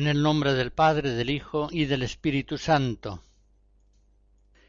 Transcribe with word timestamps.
En 0.00 0.06
el 0.06 0.22
nombre 0.22 0.54
del 0.54 0.72
Padre, 0.72 1.10
del 1.10 1.28
Hijo 1.28 1.68
y 1.70 1.84
del 1.84 2.02
Espíritu 2.02 2.56
Santo. 2.56 3.22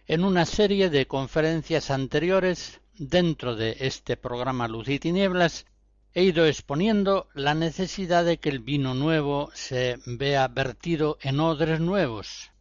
En 0.05 0.25
una 0.25 0.45
serie 0.45 0.89
de 0.89 1.07
conferencias 1.07 1.89
anteriores, 1.89 2.81
dentro 2.97 3.55
de 3.55 3.77
este 3.79 4.17
programa 4.17 4.67
Luz 4.67 4.89
y 4.89 4.99
Tinieblas, 4.99 5.67
he 6.13 6.23
ido 6.23 6.45
exponiendo 6.45 7.29
la 7.33 7.53
necesidad 7.53 8.25
de 8.25 8.39
que 8.39 8.49
el 8.49 8.59
vino 8.59 8.93
nuevo 8.93 9.49
se 9.53 9.99
vea 10.05 10.49
vertido 10.49 11.17
en 11.21 11.39
odres 11.39 11.79
nuevos, 11.79 12.51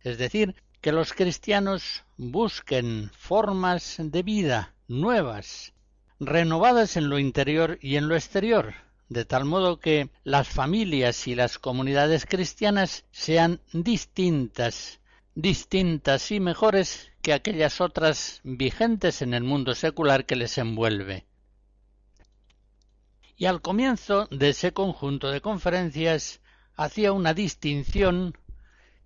es 0.00 0.18
decir, 0.18 0.56
que 0.80 0.90
los 0.90 1.12
cristianos 1.12 2.02
busquen 2.16 3.12
formas 3.16 3.94
de 4.00 4.24
vida 4.24 4.74
nuevas, 4.88 5.72
renovadas 6.18 6.96
en 6.96 7.10
lo 7.10 7.20
interior 7.20 7.78
y 7.80 7.94
en 7.94 8.08
lo 8.08 8.16
exterior, 8.16 8.74
de 9.08 9.24
tal 9.24 9.44
modo 9.44 9.80
que 9.80 10.10
las 10.24 10.48
familias 10.48 11.26
y 11.26 11.34
las 11.34 11.58
comunidades 11.58 12.26
cristianas 12.26 13.04
sean 13.10 13.60
distintas, 13.72 15.00
distintas 15.34 16.30
y 16.30 16.40
mejores 16.40 17.10
que 17.22 17.32
aquellas 17.32 17.80
otras 17.80 18.40
vigentes 18.44 19.22
en 19.22 19.34
el 19.34 19.44
mundo 19.44 19.74
secular 19.74 20.26
que 20.26 20.36
les 20.36 20.58
envuelve. 20.58 21.26
Y 23.36 23.46
al 23.46 23.62
comienzo 23.62 24.26
de 24.30 24.50
ese 24.50 24.72
conjunto 24.72 25.30
de 25.30 25.40
conferencias 25.40 26.40
hacía 26.74 27.12
una 27.12 27.34
distinción, 27.34 28.36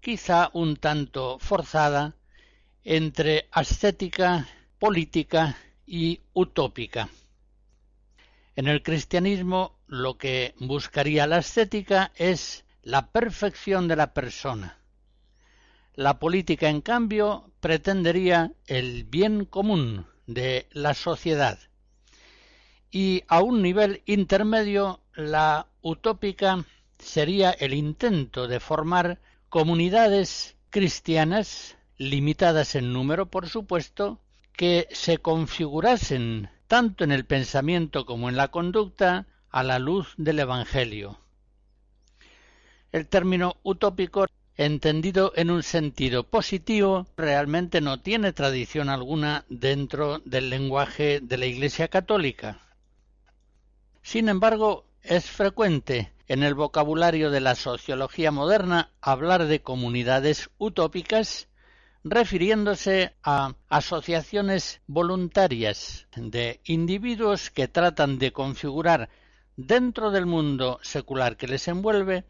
quizá 0.00 0.50
un 0.52 0.76
tanto 0.76 1.38
forzada, 1.38 2.16
entre 2.82 3.48
ascética, 3.52 4.48
política 4.78 5.56
y 5.86 6.20
utópica. 6.32 7.08
En 8.56 8.68
el 8.68 8.82
cristianismo 8.82 9.78
lo 9.92 10.16
que 10.16 10.54
buscaría 10.58 11.26
la 11.26 11.36
estética 11.36 12.12
es 12.16 12.64
la 12.82 13.08
perfección 13.08 13.88
de 13.88 13.96
la 13.96 14.14
persona. 14.14 14.78
La 15.94 16.18
política, 16.18 16.70
en 16.70 16.80
cambio, 16.80 17.50
pretendería 17.60 18.52
el 18.66 19.04
bien 19.04 19.44
común 19.44 20.06
de 20.26 20.66
la 20.72 20.94
sociedad. 20.94 21.58
Y 22.90 23.24
a 23.28 23.42
un 23.42 23.60
nivel 23.60 24.00
intermedio, 24.06 25.00
la 25.14 25.66
utópica 25.82 26.64
sería 26.98 27.50
el 27.50 27.74
intento 27.74 28.48
de 28.48 28.60
formar 28.60 29.20
comunidades 29.50 30.56
cristianas, 30.70 31.76
limitadas 31.98 32.76
en 32.76 32.94
número, 32.94 33.26
por 33.26 33.46
supuesto, 33.46 34.18
que 34.56 34.88
se 34.90 35.18
configurasen 35.18 36.48
tanto 36.66 37.04
en 37.04 37.12
el 37.12 37.26
pensamiento 37.26 38.06
como 38.06 38.30
en 38.30 38.36
la 38.36 38.48
conducta, 38.48 39.26
a 39.52 39.62
la 39.62 39.78
luz 39.78 40.14
del 40.16 40.40
Evangelio. 40.40 41.18
El 42.90 43.06
término 43.06 43.56
utópico, 43.62 44.26
entendido 44.56 45.32
en 45.36 45.50
un 45.50 45.62
sentido 45.62 46.24
positivo, 46.24 47.06
realmente 47.16 47.80
no 47.80 48.00
tiene 48.00 48.32
tradición 48.32 48.88
alguna 48.88 49.44
dentro 49.48 50.18
del 50.24 50.50
lenguaje 50.50 51.20
de 51.20 51.36
la 51.36 51.46
Iglesia 51.46 51.88
católica. 51.88 52.60
Sin 54.02 54.28
embargo, 54.28 54.84
es 55.02 55.30
frecuente 55.30 56.12
en 56.28 56.42
el 56.42 56.54
vocabulario 56.54 57.30
de 57.30 57.40
la 57.40 57.54
sociología 57.54 58.30
moderna 58.30 58.90
hablar 59.00 59.46
de 59.46 59.60
comunidades 59.60 60.50
utópicas 60.58 61.48
refiriéndose 62.04 63.14
a 63.22 63.54
asociaciones 63.68 64.80
voluntarias 64.86 66.08
de 66.16 66.60
individuos 66.64 67.50
que 67.50 67.68
tratan 67.68 68.18
de 68.18 68.32
configurar 68.32 69.08
dentro 69.56 70.10
del 70.10 70.26
mundo 70.26 70.78
secular 70.82 71.36
que 71.36 71.48
les 71.48 71.68
envuelve 71.68 72.24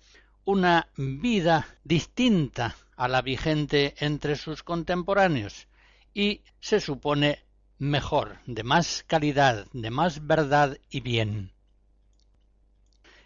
una 0.45 0.89
vida 0.97 1.67
distinta 1.85 2.77
a 2.97 3.09
la 3.09 3.23
vigente 3.23 3.95
entre 3.99 4.37
sus 4.37 4.63
contemporáneos 4.63 5.69
y 6.15 6.43
se 6.61 6.81
supone 6.81 7.45
mejor, 7.79 8.39
de 8.47 8.63
más 8.63 9.05
calidad, 9.07 9.67
de 9.73 9.91
más 9.91 10.27
verdad 10.27 10.79
y 10.91 11.01
bien. 11.01 11.53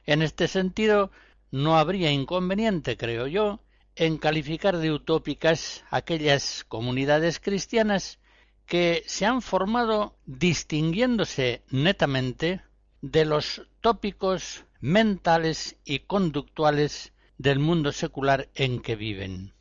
En 0.05 0.23
este 0.23 0.49
sentido, 0.49 1.11
no 1.51 1.78
habría 1.78 2.11
inconveniente, 2.11 2.97
creo 2.97 3.27
yo, 3.27 3.61
en 3.97 4.19
calificar 4.19 4.77
de 4.77 4.93
utópicas 4.93 5.84
aquellas 5.91 6.65
comunidades 6.65 7.41
cristianas 7.41 8.19
que 8.67 9.03
se 9.07 9.25
han 9.25 9.43
formado 9.43 10.17
distinguiéndose 10.27 11.63
netamente 11.71 12.61
de 13.11 13.25
los 13.25 13.62
tópicos 13.81 14.65
mentales 14.81 15.77
y 15.84 16.00
conductuales 16.00 17.12
del 17.39 17.61
mundo 17.61 17.93
secular 17.93 18.49
en 18.56 18.81
que 18.81 18.97
viven. 18.97 19.53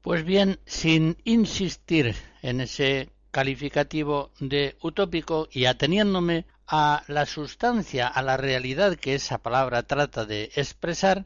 Pues 0.00 0.24
bien, 0.24 0.58
sin 0.66 1.16
insistir 1.22 2.16
en 2.42 2.60
ese 2.60 3.10
calificativo 3.30 4.32
de 4.40 4.76
utópico 4.80 5.48
y 5.52 5.66
ateniéndome 5.66 6.44
a 6.66 7.04
la 7.06 7.24
sustancia, 7.24 8.08
a 8.08 8.20
la 8.22 8.36
realidad 8.36 8.96
que 8.96 9.14
esa 9.14 9.38
palabra 9.38 9.84
trata 9.84 10.26
de 10.26 10.50
expresar, 10.56 11.24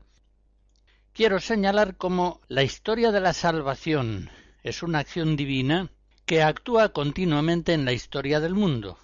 quiero 1.14 1.40
señalar 1.40 1.96
cómo 1.96 2.42
la 2.48 2.62
historia 2.62 3.12
de 3.12 3.20
la 3.20 3.32
salvación 3.32 4.28
es 4.62 4.82
una 4.82 4.98
acción 4.98 5.36
divina 5.36 5.90
que 6.26 6.42
actúa 6.42 6.90
continuamente 6.90 7.72
en 7.72 7.86
la 7.86 7.92
historia 7.94 8.40
del 8.40 8.54
mundo 8.54 8.98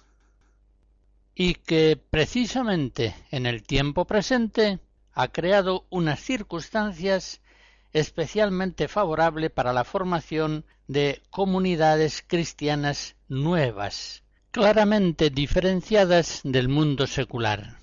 y 1.35 1.55
que 1.55 1.99
precisamente 2.09 3.15
en 3.31 3.45
el 3.45 3.63
tiempo 3.63 4.05
presente 4.05 4.79
ha 5.13 5.29
creado 5.29 5.85
unas 5.89 6.19
circunstancias 6.19 7.41
especialmente 7.91 8.87
favorables 8.87 9.51
para 9.51 9.73
la 9.73 9.83
formación 9.83 10.65
de 10.87 11.21
comunidades 11.29 12.23
cristianas 12.25 13.15
nuevas, 13.27 14.23
claramente 14.51 15.29
diferenciadas 15.29 16.41
del 16.43 16.69
mundo 16.69 17.07
secular. 17.07 17.77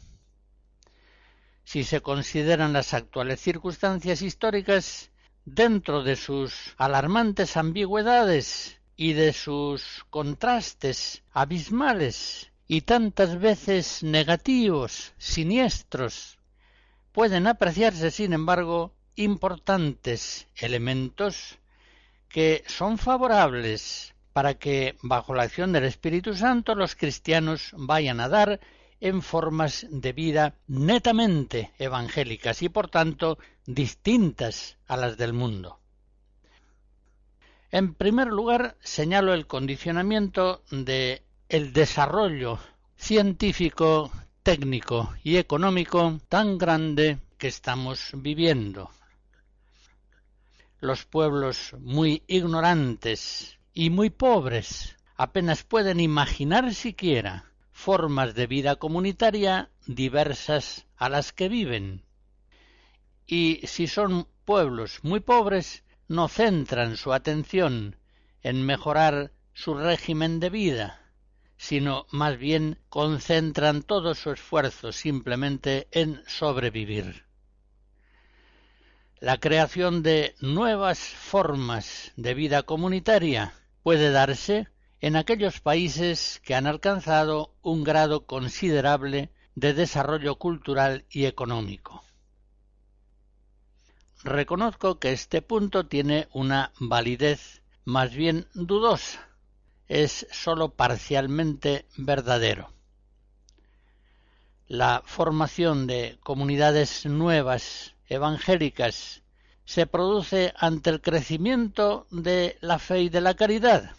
Si 1.65 1.85
se 1.85 2.01
consideran 2.01 2.73
las 2.73 2.95
actuales 2.95 3.41
circunstancias 3.41 4.23
históricas 4.23 5.11
dentro 5.45 6.03
de 6.03 6.17
sus 6.17 6.75
alarmantes 6.77 7.57
ambigüedades 7.57 8.81
y 8.97 9.13
de 9.13 9.33
sus 9.33 10.05
contrastes 10.11 11.23
abismales 11.33 12.50
y 12.71 12.83
tantas 12.83 13.41
veces 13.41 14.05
negativos, 14.05 15.13
siniestros, 15.19 16.39
pueden 17.11 17.49
apreciarse, 17.49 18.13
sin 18.13 18.33
embargo, 18.33 18.95
importantes 19.17 20.47
elementos 20.55 21.59
que 22.29 22.63
son 22.69 22.97
favorables 22.97 24.15
para 24.33 24.55
que, 24.55 24.97
bajo 25.03 25.35
la 25.35 25.43
acción 25.43 25.73
del 25.73 25.83
Espíritu 25.83 26.33
Santo, 26.37 26.77
los 26.77 26.95
cristianos 26.95 27.73
vayan 27.77 28.21
a 28.21 28.29
dar 28.29 28.61
en 29.01 29.21
formas 29.21 29.89
de 29.91 30.13
vida 30.13 30.55
netamente 30.69 31.73
evangélicas 31.77 32.63
y 32.63 32.69
por 32.69 32.89
tanto 32.89 33.37
distintas 33.67 34.79
a 34.87 34.97
las 34.97 35.17
del 35.17 35.33
mundo. 35.33 35.81
En 37.73 37.95
primer 37.95 38.29
lugar, 38.29 38.77
señalo 38.81 39.35
el 39.35 39.49
condicionamiento 39.49 40.63
de 40.71 41.25
el 41.51 41.73
desarrollo 41.73 42.61
científico, 42.97 44.13
técnico 44.45 45.13
y 45.25 45.37
económico 45.37 46.21
tan 46.29 46.59
grande 46.59 47.19
que 47.39 47.49
estamos 47.49 48.13
viviendo. 48.15 48.89
Los 50.79 51.07
pueblos 51.07 51.75
muy 51.81 52.23
ignorantes 52.29 53.59
y 53.75 53.91
muy 53.91 54.11
pobres 54.11 54.97
apenas 55.17 55.65
pueden 55.65 55.99
imaginar 55.99 56.73
siquiera 56.73 57.47
formas 57.73 58.37
de 58.37 58.47
vida 58.47 58.77
comunitaria 58.77 59.71
diversas 59.89 60.87
a 60.97 61.09
las 61.09 61.33
que 61.33 61.49
viven. 61.49 62.05
Y 63.27 63.61
si 63.65 63.89
son 63.89 64.29
pueblos 64.45 65.01
muy 65.03 65.19
pobres, 65.19 65.83
no 66.07 66.29
centran 66.29 66.97
su 66.97 67.13
atención 67.13 67.97
en 68.41 68.65
mejorar 68.65 69.33
su 69.53 69.75
régimen 69.75 70.39
de 70.39 70.51
vida, 70.51 71.00
sino 71.61 72.07
más 72.11 72.39
bien 72.39 72.79
concentran 72.89 73.83
todo 73.83 74.15
su 74.15 74.31
esfuerzo 74.31 74.93
simplemente 74.93 75.89
en 75.91 76.23
sobrevivir. 76.27 77.27
La 79.21 79.39
creación 79.39 80.03
de 80.03 80.35
nuevas 80.41 80.99
formas 80.99 82.13
de 82.17 82.33
vida 82.33 82.63
comunitaria 82.63 83.53
puede 83.83 84.11
darse 84.11 84.69
en 85.03 85.17
aquellos 85.17 85.61
países 85.61 86.41
que 86.47 86.55
han 86.55 86.67
alcanzado 86.67 87.55
un 87.61 87.85
grado 87.85 88.25
considerable 88.25 89.31
de 89.55 89.75
desarrollo 89.75 90.37
cultural 90.37 91.05
y 91.11 91.27
económico. 91.27 92.03
Reconozco 94.25 94.99
que 94.99 95.13
este 95.13 95.43
punto 95.43 95.87
tiene 95.87 96.27
una 96.33 96.73
validez 96.81 97.61
más 97.85 98.15
bien 98.15 98.47
dudosa, 98.55 99.30
es 99.91 100.29
sólo 100.31 100.69
parcialmente 100.69 101.85
verdadero. 101.97 102.73
La 104.69 105.03
formación 105.05 105.89
de 105.89 106.17
comunidades 106.23 107.07
nuevas 107.07 107.97
evangélicas 108.07 109.25
se 109.65 109.87
produce 109.87 110.55
ante 110.57 110.91
el 110.91 111.01
crecimiento 111.01 112.07
de 112.13 112.57
la 112.61 112.79
fe 112.79 113.03
y 113.03 113.09
de 113.09 113.21
la 113.21 113.35
caridad, 113.35 113.97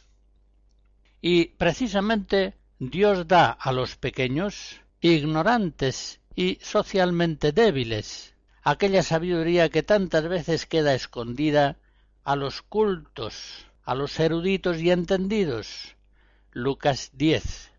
y 1.20 1.48
precisamente 1.58 2.56
Dios 2.80 3.28
da 3.28 3.52
a 3.52 3.74
los 3.74 3.98
pequeños, 3.98 4.80
ignorantes 5.02 6.22
y 6.36 6.58
socialmente 6.62 7.52
débiles, 7.52 8.34
aquella 8.64 9.04
sabiduría 9.04 9.68
que 9.68 9.84
tantas 9.84 10.24
veces 10.30 10.66
queda 10.66 10.94
escondida 10.94 11.76
a 12.24 12.38
los 12.38 12.62
cultos, 12.62 13.66
a 13.84 13.96
los 13.96 14.20
eruditos 14.20 14.80
y 14.80 14.92
entendidos. 14.92 15.96
Lucas 16.52 17.12
10. 17.14 17.72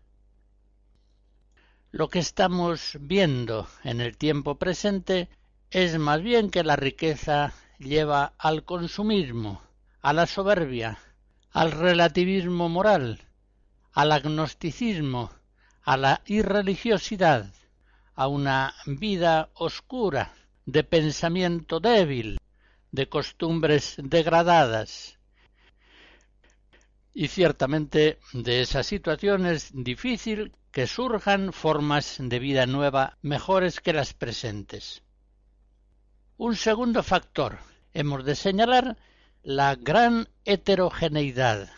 Lo 1.91 2.09
que 2.09 2.19
estamos 2.19 2.97
viendo 2.99 3.67
en 3.83 4.01
el 4.01 4.17
tiempo 4.17 4.55
presente 4.55 5.29
es 5.69 5.97
más 5.97 6.21
bien 6.21 6.49
que 6.49 6.63
la 6.63 6.75
riqueza 6.75 7.53
lleva 7.79 8.33
al 8.37 8.63
consumismo, 8.63 9.61
a 10.01 10.13
la 10.13 10.25
soberbia, 10.25 10.99
al 11.51 11.71
relativismo 11.71 12.69
moral, 12.69 13.19
al 13.91 14.11
agnosticismo, 14.11 15.31
a 15.83 15.97
la 15.97 16.21
irreligiosidad, 16.25 17.53
a 18.15 18.27
una 18.27 18.73
vida 18.85 19.49
oscura, 19.53 20.33
de 20.65 20.83
pensamiento 20.83 21.79
débil, 21.79 22.39
de 22.91 23.09
costumbres 23.09 23.95
degradadas. 23.97 25.12
Y 27.15 27.27
ciertamente 27.27 28.17
de 28.33 28.61
esa 28.61 28.81
situación 28.81 29.45
es 29.45 29.69
difícil 29.73 30.53
que 30.71 30.87
surjan 30.87 31.53
formas 31.53 32.17
de 32.19 32.39
vida 32.39 32.65
nueva 32.65 33.17
mejores 33.21 33.79
que 33.79 33.93
las 33.93 34.13
presentes. 34.15 35.03
Un 36.37 36.55
segundo 36.55 37.03
factor 37.03 37.59
hemos 37.93 38.25
de 38.25 38.35
señalar 38.35 38.97
la 39.43 39.75
gran 39.75 40.27
heterogeneidad 40.45 41.69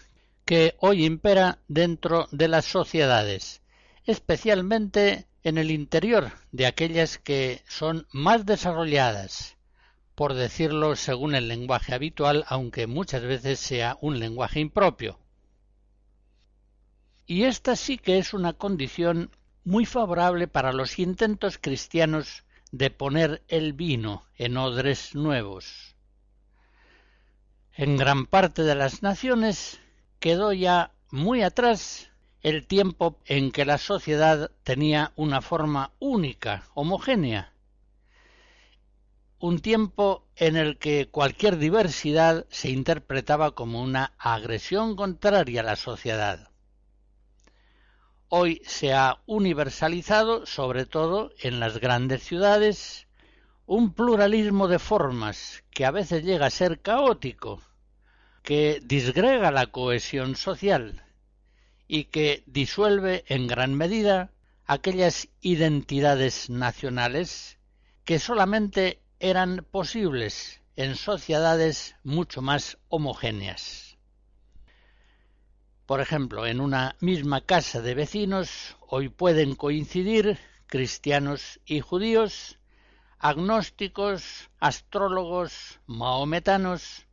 que 0.46 0.76
hoy 0.80 1.04
impera 1.04 1.60
dentro 1.68 2.28
de 2.32 2.48
las 2.48 2.64
sociedades, 2.64 3.62
especialmente 4.06 5.28
en 5.44 5.58
el 5.58 5.72
interior 5.72 6.32
de 6.54 6.68
aquellas 6.68 7.18
que 7.18 7.62
son 7.68 8.08
más 8.14 8.46
desarrolladas, 8.46 9.58
por 10.16 10.34
decirlo 10.34 10.96
según 10.96 11.36
el 11.36 11.50
lenguaje 11.50 11.94
habitual, 11.94 12.46
aunque 12.48 12.88
muchas 12.88 13.24
veces 13.24 13.60
sea 13.60 13.98
un 14.00 14.20
lenguaje 14.20 14.62
impropio. 14.62 15.20
Y 17.28 17.44
esta 17.44 17.76
sí 17.76 17.98
que 17.98 18.20
es 18.20 18.34
una 18.34 18.54
condición 18.54 19.32
muy 19.64 19.86
favorable 19.86 20.48
para 20.48 20.74
los 20.74 21.00
intentos 21.00 21.58
cristianos 21.58 22.44
de 22.72 22.92
poner 22.92 23.42
el 23.48 23.74
vino 23.74 24.24
en 24.38 24.58
odres 24.58 25.16
nuevos. 25.16 25.96
En 27.74 27.98
gran 27.98 28.26
parte 28.28 28.64
de 28.64 28.76
las 28.76 29.02
naciones 29.02 29.80
quedó 30.20 30.54
ya 30.54 30.92
muy 31.10 31.42
atrás 31.42 32.12
el 32.42 32.68
tiempo 32.68 33.18
en 33.26 33.52
que 33.52 33.66
la 33.66 33.80
sociedad 33.80 34.52
tenía 34.64 35.12
una 35.16 35.42
forma 35.42 35.92
única, 36.00 36.64
homogénea. 36.76 37.54
Un 39.40 39.60
tiempo 39.60 40.28
en 40.36 40.56
el 40.58 40.78
que 40.78 41.08
cualquier 41.08 41.58
diversidad 41.58 42.46
se 42.50 42.70
interpretaba 42.70 43.52
como 43.52 43.82
una 43.82 44.14
agresión 44.20 44.96
contraria 44.96 45.62
a 45.62 45.66
la 45.66 45.76
sociedad. 45.76 46.52
Hoy 48.38 48.62
se 48.66 48.92
ha 48.92 49.22
universalizado, 49.28 50.46
sobre 50.46 50.86
todo 50.86 51.32
en 51.40 51.62
las 51.62 51.78
grandes 51.78 52.22
ciudades, 52.22 53.08
un 53.66 53.94
pluralismo 53.94 54.68
de 54.68 54.78
formas 54.78 55.64
que 55.70 55.86
a 55.86 55.92
veces 55.92 56.26
llega 56.26 56.48
a 56.48 56.50
ser 56.50 56.82
caótico, 56.82 57.62
que 58.44 58.82
disgrega 58.84 59.52
la 59.52 59.68
cohesión 59.68 60.36
social 60.36 61.06
y 61.88 62.04
que 62.04 62.44
disuelve 62.46 63.24
en 63.30 63.48
gran 63.48 63.74
medida 63.74 64.34
aquellas 64.66 65.30
identidades 65.40 66.50
nacionales 66.50 67.58
que 68.04 68.20
solamente 68.20 69.00
eran 69.22 69.66
posibles 69.72 70.62
en 70.76 70.98
sociedades 70.98 71.96
mucho 72.04 72.42
más 72.42 72.80
homogéneas. 72.90 73.85
Por 75.86 76.02
ejemplo, 76.02 76.48
en 76.48 76.62
una 76.62 76.96
misma 77.00 77.42
casa 77.42 77.80
de 77.80 77.94
vecinos 77.94 78.76
hoy 78.88 79.10
pueden 79.10 79.54
coincidir 79.54 80.40
cristianos 80.66 81.60
y 81.64 81.80
judíos, 81.80 82.58
agnósticos, 83.20 84.50
astrólogos, 84.60 85.80
mahometanos, 85.86 87.06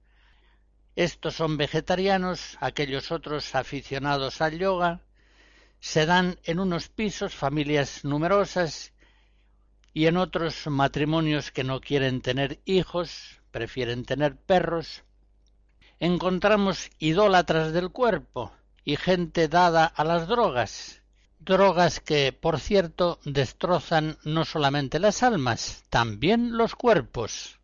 estos 0.97 1.35
son 1.35 1.59
vegetarianos, 1.59 2.57
aquellos 2.61 3.13
otros 3.13 3.55
aficionados 3.55 4.41
al 4.41 4.59
yoga. 4.59 5.03
Se 5.81 6.07
dan 6.07 6.39
en 6.45 6.59
unos 6.59 6.89
pisos 6.89 7.35
familias 7.35 8.07
numerosas 8.07 8.95
y 9.93 10.07
en 10.07 10.17
otros 10.17 10.67
matrimonios 10.67 11.51
que 11.51 11.63
no 11.63 11.83
quieren 11.83 12.23
tener 12.23 12.61
hijos, 12.65 13.39
prefieren 13.51 14.07
tener 14.07 14.37
perros. 14.37 15.05
Encontramos 16.01 16.91
idólatras 16.99 17.75
del 17.75 17.91
cuerpo 17.91 18.51
y 18.85 18.97
gente 18.97 19.49
dada 19.49 19.87
a 19.87 20.05
las 20.05 20.29
drogas, 20.29 21.03
drogas 21.39 22.01
que, 22.01 22.33
por 22.33 22.61
cierto, 22.61 23.19
destrozan 23.25 24.19
no 24.25 24.45
solamente 24.45 24.99
las 24.99 25.23
almas, 25.23 25.85
también 25.91 26.57
los 26.57 26.75
cuerpos 26.75 27.59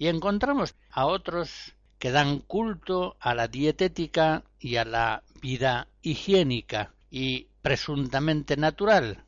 y 0.00 0.08
encontramos 0.08 0.74
a 0.90 1.04
otros 1.04 1.74
que 1.98 2.10
dan 2.10 2.38
culto 2.38 3.18
a 3.20 3.34
la 3.34 3.48
dietética 3.48 4.44
y 4.58 4.76
a 4.76 4.86
la 4.86 5.22
vida 5.42 5.88
higiénica 6.00 6.94
y 7.10 7.48
presuntamente 7.60 8.56
natural. 8.56 9.26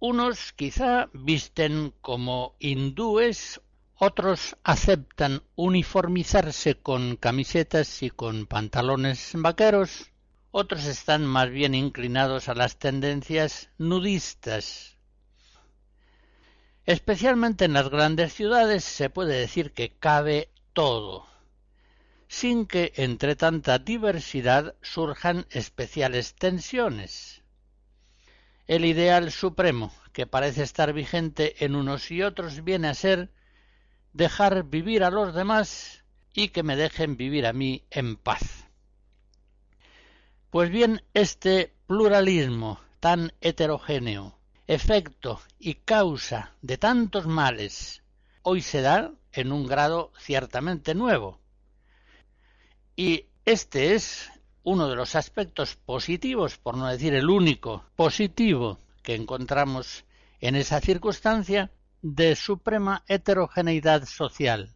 Unos 0.00 0.54
quizá 0.54 1.10
visten 1.12 1.92
como 2.00 2.54
hindúes, 2.58 3.60
otros 3.96 4.56
aceptan 4.64 5.42
uniformizarse 5.56 6.74
con 6.76 7.16
camisetas 7.16 8.02
y 8.02 8.10
con 8.10 8.46
pantalones 8.46 9.32
vaqueros, 9.34 10.10
otros 10.50 10.84
están 10.84 11.24
más 11.26 11.50
bien 11.50 11.74
inclinados 11.74 12.48
a 12.48 12.54
las 12.54 12.78
tendencias 12.78 13.70
nudistas 13.78 14.94
Especialmente 16.86 17.64
en 17.64 17.72
las 17.72 17.88
grandes 17.88 18.34
ciudades 18.34 18.84
se 18.84 19.08
puede 19.08 19.38
decir 19.38 19.72
que 19.72 19.96
cabe 19.96 20.50
todo, 20.74 21.26
sin 22.28 22.66
que 22.66 22.92
entre 22.96 23.36
tanta 23.36 23.78
diversidad 23.78 24.74
surjan 24.82 25.46
especiales 25.50 26.34
tensiones. 26.34 27.42
El 28.66 28.84
ideal 28.84 29.32
supremo 29.32 29.94
que 30.12 30.26
parece 30.26 30.62
estar 30.62 30.92
vigente 30.92 31.64
en 31.64 31.74
unos 31.74 32.10
y 32.10 32.22
otros 32.22 32.64
viene 32.64 32.88
a 32.88 32.94
ser 32.94 33.30
dejar 34.14 34.64
vivir 34.64 35.04
a 35.04 35.10
los 35.10 35.34
demás 35.34 36.02
y 36.32 36.48
que 36.48 36.62
me 36.62 36.76
dejen 36.76 37.16
vivir 37.16 37.46
a 37.46 37.52
mí 37.52 37.84
en 37.90 38.16
paz. 38.16 38.66
Pues 40.50 40.70
bien, 40.70 41.02
este 41.12 41.74
pluralismo 41.86 42.80
tan 43.00 43.32
heterogéneo, 43.40 44.38
efecto 44.66 45.40
y 45.58 45.74
causa 45.74 46.54
de 46.62 46.78
tantos 46.78 47.26
males, 47.26 48.02
hoy 48.42 48.62
se 48.62 48.80
da 48.80 49.12
en 49.32 49.52
un 49.52 49.66
grado 49.66 50.12
ciertamente 50.18 50.94
nuevo. 50.94 51.40
Y 52.96 53.26
este 53.44 53.94
es 53.94 54.30
uno 54.62 54.88
de 54.88 54.96
los 54.96 55.16
aspectos 55.16 55.74
positivos, 55.74 56.56
por 56.56 56.76
no 56.76 56.86
decir 56.86 57.14
el 57.14 57.28
único 57.28 57.84
positivo 57.96 58.78
que 59.02 59.16
encontramos 59.16 60.04
en 60.40 60.54
esa 60.54 60.80
circunstancia 60.80 61.70
de 62.04 62.36
suprema 62.36 63.02
heterogeneidad 63.08 64.04
social, 64.04 64.74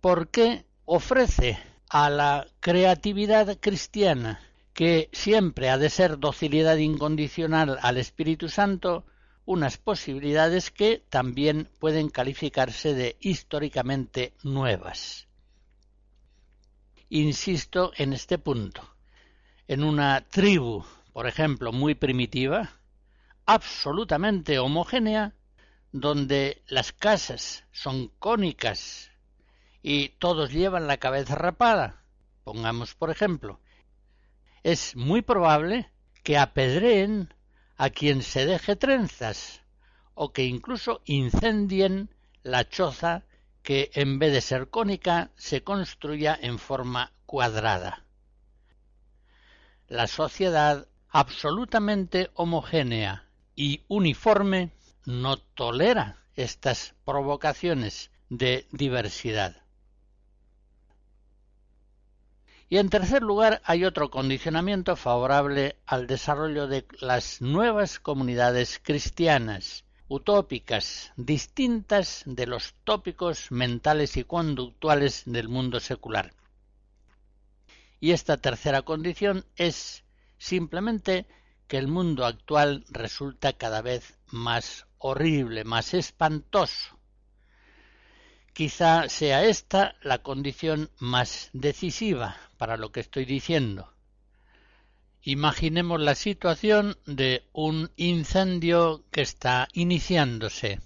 porque 0.00 0.64
ofrece 0.84 1.58
a 1.90 2.08
la 2.08 2.46
creatividad 2.60 3.58
cristiana, 3.58 4.40
que 4.72 5.10
siempre 5.12 5.70
ha 5.70 5.76
de 5.76 5.90
ser 5.90 6.20
docilidad 6.20 6.76
incondicional 6.76 7.78
al 7.82 7.98
Espíritu 7.98 8.48
Santo, 8.48 9.04
unas 9.44 9.76
posibilidades 9.76 10.70
que 10.70 11.02
también 11.10 11.68
pueden 11.80 12.08
calificarse 12.08 12.94
de 12.94 13.16
históricamente 13.18 14.32
nuevas. 14.44 15.26
Insisto 17.08 17.90
en 17.96 18.12
este 18.12 18.38
punto. 18.38 18.88
En 19.66 19.82
una 19.82 20.20
tribu, 20.30 20.84
por 21.12 21.26
ejemplo, 21.26 21.72
muy 21.72 21.96
primitiva, 21.96 22.70
absolutamente 23.46 24.60
homogénea, 24.60 25.34
donde 25.92 26.62
las 26.66 26.92
casas 26.92 27.64
son 27.70 28.08
cónicas 28.18 29.10
y 29.82 30.10
todos 30.18 30.50
llevan 30.50 30.86
la 30.86 30.96
cabeza 30.96 31.34
rapada, 31.34 32.02
pongamos 32.44 32.94
por 32.94 33.10
ejemplo, 33.10 33.60
es 34.62 34.96
muy 34.96 35.22
probable 35.22 35.90
que 36.22 36.38
apedreen 36.38 37.34
a 37.76 37.90
quien 37.90 38.22
se 38.22 38.46
deje 38.46 38.76
trenzas 38.76 39.62
o 40.14 40.32
que 40.32 40.44
incluso 40.44 41.02
incendien 41.04 42.10
la 42.42 42.68
choza 42.68 43.24
que 43.62 43.90
en 43.94 44.18
vez 44.18 44.32
de 44.32 44.40
ser 44.40 44.68
cónica 44.68 45.30
se 45.36 45.62
construya 45.62 46.38
en 46.40 46.58
forma 46.58 47.12
cuadrada. 47.26 48.04
La 49.88 50.06
sociedad 50.06 50.88
absolutamente 51.10 52.30
homogénea 52.34 53.26
y 53.54 53.82
uniforme 53.88 54.72
no 55.04 55.36
tolera 55.36 56.18
estas 56.36 56.94
provocaciones 57.04 58.10
de 58.28 58.66
diversidad. 58.70 59.56
Y 62.68 62.78
en 62.78 62.88
tercer 62.88 63.22
lugar, 63.22 63.60
hay 63.64 63.84
otro 63.84 64.10
condicionamiento 64.10 64.96
favorable 64.96 65.76
al 65.84 66.06
desarrollo 66.06 66.66
de 66.68 66.86
las 67.00 67.42
nuevas 67.42 67.98
comunidades 67.98 68.80
cristianas, 68.82 69.84
utópicas, 70.08 71.12
distintas 71.16 72.22
de 72.24 72.46
los 72.46 72.74
tópicos 72.84 73.50
mentales 73.50 74.16
y 74.16 74.24
conductuales 74.24 75.24
del 75.26 75.48
mundo 75.48 75.80
secular. 75.80 76.32
Y 78.00 78.12
esta 78.12 78.38
tercera 78.38 78.80
condición 78.80 79.44
es 79.56 80.02
simplemente 80.38 81.26
que 81.68 81.76
el 81.76 81.88
mundo 81.88 82.24
actual 82.24 82.84
resulta 82.88 83.52
cada 83.52 83.82
vez 83.82 84.18
más 84.30 84.86
horrible, 85.02 85.64
más 85.64 85.94
espantoso. 85.94 86.96
Quizá 88.52 89.08
sea 89.08 89.44
esta 89.44 89.96
la 90.02 90.22
condición 90.22 90.90
más 90.98 91.50
decisiva 91.52 92.36
para 92.58 92.76
lo 92.76 92.92
que 92.92 93.00
estoy 93.00 93.24
diciendo. 93.24 93.92
Imaginemos 95.22 96.00
la 96.00 96.14
situación 96.14 96.96
de 97.06 97.44
un 97.52 97.90
incendio 97.96 99.04
que 99.10 99.22
está 99.22 99.68
iniciándose. 99.72 100.80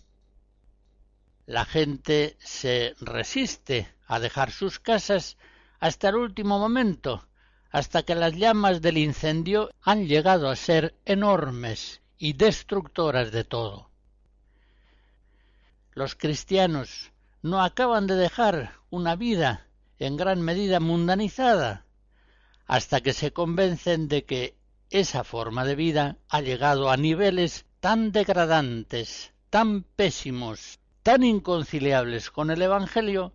La 1.47 1.65
gente 1.65 2.37
se 2.39 2.95
resiste 3.01 3.89
a 4.07 4.21
dejar 4.21 4.51
sus 4.51 4.79
casas 4.79 5.37
hasta 5.81 6.09
el 6.09 6.17
último 6.17 6.59
momento, 6.59 7.27
hasta 7.71 8.03
que 8.03 8.15
las 8.15 8.35
llamas 8.35 8.81
del 8.81 8.99
incendio 8.99 9.71
han 9.83 10.07
llegado 10.07 10.49
a 10.49 10.57
ser 10.57 10.95
enormes 11.05 12.01
y 12.19 12.33
destructoras 12.33 13.33
de 13.33 13.45
todo. 13.45 13.86
Los 15.97 16.15
cristianos 16.15 17.11
no 17.43 17.61
acaban 17.61 18.07
de 18.07 18.15
dejar 18.15 18.75
una 18.91 19.17
vida 19.17 19.67
en 19.99 20.17
gran 20.17 20.43
medida 20.43 20.79
mundanizada 20.79 21.87
hasta 22.67 23.01
que 23.01 23.13
se 23.13 23.33
convencen 23.33 24.07
de 24.07 24.25
que 24.25 24.55
esa 24.91 25.25
forma 25.25 25.65
de 25.65 25.75
vida 25.75 26.19
ha 26.29 26.41
llegado 26.43 26.91
a 26.91 26.97
niveles 26.97 27.67
tan 27.81 28.13
degradantes, 28.13 29.33
tan 29.51 29.83
pésimos, 29.83 30.79
tan 31.03 31.25
inconciliables 31.25 32.31
con 32.31 32.53
el 32.53 32.63
Evangelio, 32.63 33.33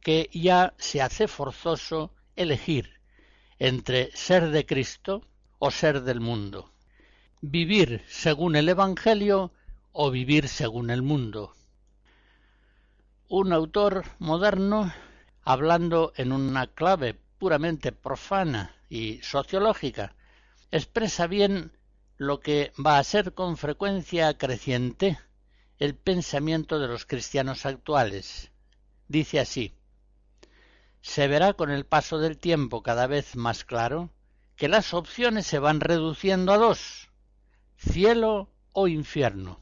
que 0.00 0.30
ya 0.32 0.74
se 0.78 1.00
hace 1.00 1.28
forzoso 1.28 2.10
elegir 2.34 2.98
entre 3.60 4.10
ser 4.16 4.50
de 4.50 4.66
Cristo 4.66 5.22
o 5.60 5.70
ser 5.70 6.02
del 6.02 6.20
mundo 6.20 6.72
vivir 7.40 8.02
según 8.08 8.56
el 8.56 8.68
Evangelio 8.68 9.52
o 9.92 10.10
vivir 10.10 10.48
según 10.48 10.90
el 10.90 11.02
mundo. 11.02 11.54
Un 13.30 13.52
autor 13.52 14.04
moderno, 14.20 14.90
hablando 15.42 16.14
en 16.16 16.32
una 16.32 16.66
clave 16.66 17.12
puramente 17.38 17.92
profana 17.92 18.74
y 18.88 19.20
sociológica, 19.20 20.14
expresa 20.70 21.26
bien 21.26 21.76
lo 22.16 22.40
que 22.40 22.72
va 22.82 22.98
a 22.98 23.04
ser 23.04 23.34
con 23.34 23.58
frecuencia 23.58 24.38
creciente 24.38 25.18
el 25.78 25.94
pensamiento 25.94 26.78
de 26.78 26.88
los 26.88 27.04
cristianos 27.04 27.66
actuales. 27.66 28.50
Dice 29.08 29.40
así 29.40 29.74
Se 31.02 31.28
verá 31.28 31.52
con 31.52 31.70
el 31.70 31.84
paso 31.84 32.18
del 32.18 32.38
tiempo 32.38 32.82
cada 32.82 33.06
vez 33.06 33.36
más 33.36 33.66
claro 33.66 34.08
que 34.56 34.68
las 34.68 34.94
opciones 34.94 35.46
se 35.46 35.58
van 35.58 35.80
reduciendo 35.80 36.50
a 36.50 36.56
dos 36.56 37.10
cielo 37.76 38.48
o 38.72 38.88
infierno. 38.88 39.60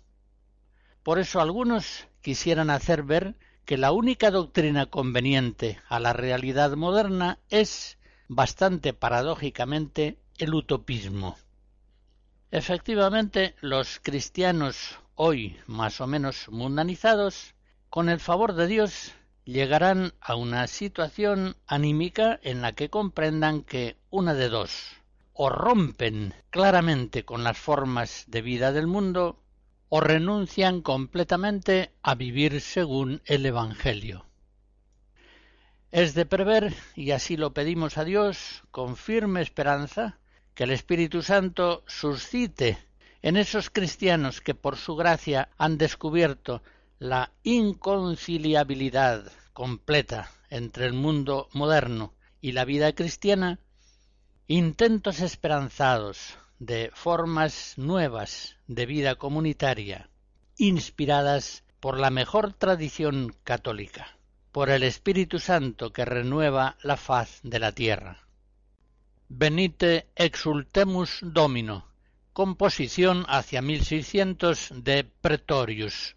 Por 1.03 1.19
eso 1.19 1.41
algunos 1.41 2.07
quisieran 2.23 2.71
hacer 2.71 3.03
ver 3.03 3.35
que 3.67 3.77
la 3.77 3.91
única 3.91 4.31
doctrina 4.31 4.87
conveniente 4.87 5.81
a 5.89 5.99
la 5.99 6.13
realidad 6.13 6.77
moderna 6.77 7.41
es, 7.51 7.99
bastante 8.29 8.93
paradójicamente, 8.93 10.19
el 10.39 10.55
utopismo. 10.55 11.37
Efectivamente, 12.53 13.57
los 13.61 13.99
cristianos 14.01 15.01
hoy 15.17 15.59
más 15.67 16.01
o 16.01 16.07
menos 16.07 16.49
mundanizados, 16.49 17.55
con 17.91 18.09
el 18.09 18.21
favor 18.21 18.55
de 18.55 18.69
Dios, 18.69 19.13
llegarán 19.45 20.15
a 20.21 20.37
una 20.37 20.69
situación 20.69 21.57
anímica 21.67 22.39
en 22.45 22.63
la 22.63 22.73
que 22.73 22.89
comprendan 22.89 23.63
que 23.63 23.97
una 24.11 24.35
de 24.35 24.49
dos 24.49 24.93
o 25.33 25.51
rompen 25.51 26.35
claramente 26.51 27.25
con 27.25 27.43
las 27.43 27.59
formas 27.59 28.25
de 28.29 28.43
vida 28.43 28.71
del 28.71 28.87
mundo 28.87 29.43
o 29.89 30.01
renuncian 30.01 30.83
completamente 30.83 31.93
a 32.03 32.15
vivir 32.15 32.61
según 32.61 33.23
el 33.25 33.47
Evangelio. 33.47 34.27
Es 35.93 36.15
de 36.15 36.27
prever, 36.27 36.75
y 36.95 37.13
así 37.13 37.37
lo 37.37 37.55
pedimos 37.55 37.97
a 37.97 38.05
Dios, 38.05 38.65
con 38.71 38.97
firme 38.97 39.41
esperanza, 39.41 40.19
que 40.55 40.65
el 40.65 40.73
Espíritu 40.73 41.23
Santo 41.23 41.85
suscite 41.87 42.79
en 43.23 43.37
esos 43.37 43.71
cristianos 43.71 44.41
que 44.41 44.55
por 44.55 44.77
su 44.77 44.97
gracia 44.97 45.49
han 45.59 45.79
descubierto 45.79 46.63
la 46.99 47.33
inconciliabilidad 47.45 49.31
completa 49.53 50.31
entre 50.51 50.87
el 50.87 50.93
mundo 50.93 51.49
moderno 51.53 52.15
y 52.41 52.53
la 52.53 52.65
vida 52.65 52.93
cristiana, 52.95 53.59
intentos 54.49 55.21
esperanzados 55.21 56.39
de 56.59 56.91
formas 56.95 57.75
nuevas 57.77 58.57
de 58.67 58.87
vida 58.87 59.17
comunitaria, 59.17 60.09
inspiradas 60.57 61.65
por 61.81 61.99
la 61.99 62.11
mejor 62.11 62.53
tradición 62.53 63.35
católica, 63.45 64.17
por 64.53 64.71
el 64.71 64.83
Espíritu 64.83 65.39
Santo 65.39 65.93
que 65.93 66.05
renueva 66.05 66.77
la 66.83 66.97
faz 66.97 67.41
de 67.43 67.59
la 67.59 67.73
tierra. 67.73 68.27
Venite 69.29 70.07
exultemus 70.15 71.19
domino, 71.23 71.89
composición 72.33 73.25
hacia 73.29 73.61
1600 73.61 74.73
de 74.83 75.05
Pretorius. 75.05 76.17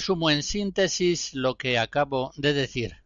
Resumo 0.00 0.30
en 0.30 0.42
síntesis 0.42 1.34
lo 1.34 1.58
que 1.58 1.78
acabo 1.78 2.32
de 2.38 2.54
decir. 2.54 3.02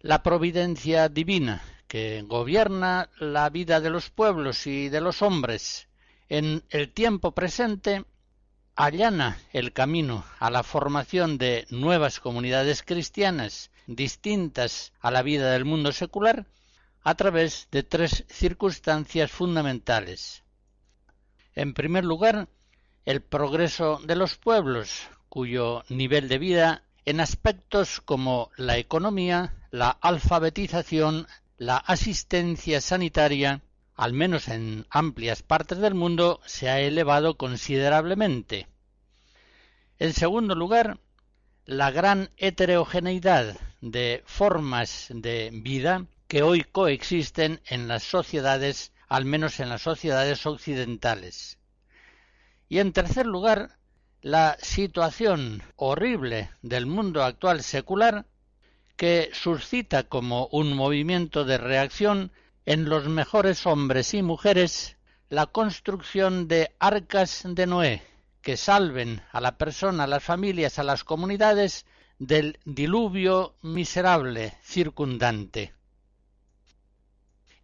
La 0.00 0.22
providencia 0.22 1.10
divina, 1.10 1.62
que 1.88 2.22
gobierna 2.22 3.10
la 3.20 3.50
vida 3.50 3.82
de 3.82 3.90
los 3.90 4.08
pueblos 4.08 4.66
y 4.66 4.88
de 4.88 5.02
los 5.02 5.20
hombres 5.20 5.88
en 6.30 6.64
el 6.70 6.90
tiempo 6.90 7.32
presente, 7.32 8.06
allana 8.76 9.36
el 9.52 9.74
camino 9.74 10.24
a 10.38 10.48
la 10.48 10.62
formación 10.62 11.36
de 11.36 11.66
nuevas 11.68 12.18
comunidades 12.18 12.82
cristianas 12.82 13.70
distintas 13.86 14.94
a 15.00 15.10
la 15.10 15.20
vida 15.20 15.50
del 15.50 15.66
mundo 15.66 15.92
secular 15.92 16.46
a 17.02 17.14
través 17.14 17.68
de 17.70 17.82
tres 17.82 18.24
circunstancias 18.30 19.30
fundamentales. 19.30 20.44
En 21.54 21.74
primer 21.74 22.06
lugar, 22.06 22.48
el 23.04 23.20
progreso 23.20 24.00
de 24.02 24.16
los 24.16 24.38
pueblos, 24.38 25.10
cuyo 25.36 25.84
nivel 25.90 26.28
de 26.28 26.38
vida 26.38 26.82
en 27.04 27.20
aspectos 27.20 28.00
como 28.00 28.50
la 28.56 28.78
economía, 28.78 29.52
la 29.70 29.90
alfabetización, 29.90 31.26
la 31.58 31.76
asistencia 31.76 32.80
sanitaria, 32.80 33.60
al 33.96 34.14
menos 34.14 34.48
en 34.48 34.86
amplias 34.88 35.42
partes 35.42 35.76
del 35.76 35.92
mundo, 35.92 36.40
se 36.46 36.70
ha 36.70 36.80
elevado 36.80 37.36
considerablemente. 37.36 38.66
En 39.98 40.14
segundo 40.14 40.54
lugar, 40.54 41.00
la 41.66 41.90
gran 41.90 42.30
heterogeneidad 42.38 43.60
de 43.82 44.22
formas 44.24 45.08
de 45.10 45.50
vida 45.52 46.06
que 46.28 46.42
hoy 46.42 46.64
coexisten 46.64 47.60
en 47.66 47.88
las 47.88 48.04
sociedades, 48.04 48.90
al 49.06 49.26
menos 49.26 49.60
en 49.60 49.68
las 49.68 49.82
sociedades 49.82 50.46
occidentales. 50.46 51.58
Y 52.70 52.78
en 52.78 52.94
tercer 52.94 53.26
lugar, 53.26 53.76
la 54.22 54.56
situación 54.60 55.62
horrible 55.76 56.50
del 56.62 56.86
mundo 56.86 57.22
actual 57.22 57.62
secular 57.62 58.26
que 58.96 59.30
suscita 59.32 60.04
como 60.04 60.46
un 60.48 60.74
movimiento 60.74 61.44
de 61.44 61.58
reacción 61.58 62.32
en 62.64 62.88
los 62.88 63.08
mejores 63.08 63.66
hombres 63.66 64.14
y 64.14 64.22
mujeres 64.22 64.96
la 65.28 65.46
construcción 65.46 66.48
de 66.48 66.74
arcas 66.78 67.42
de 67.44 67.66
Noé 67.66 68.02
que 68.40 68.56
salven 68.56 69.22
a 69.32 69.40
la 69.40 69.58
persona, 69.58 70.04
a 70.04 70.06
las 70.06 70.22
familias, 70.22 70.78
a 70.78 70.84
las 70.84 71.02
comunidades 71.02 71.84
del 72.18 72.60
diluvio 72.64 73.56
miserable 73.60 74.54
circundante. 74.62 75.74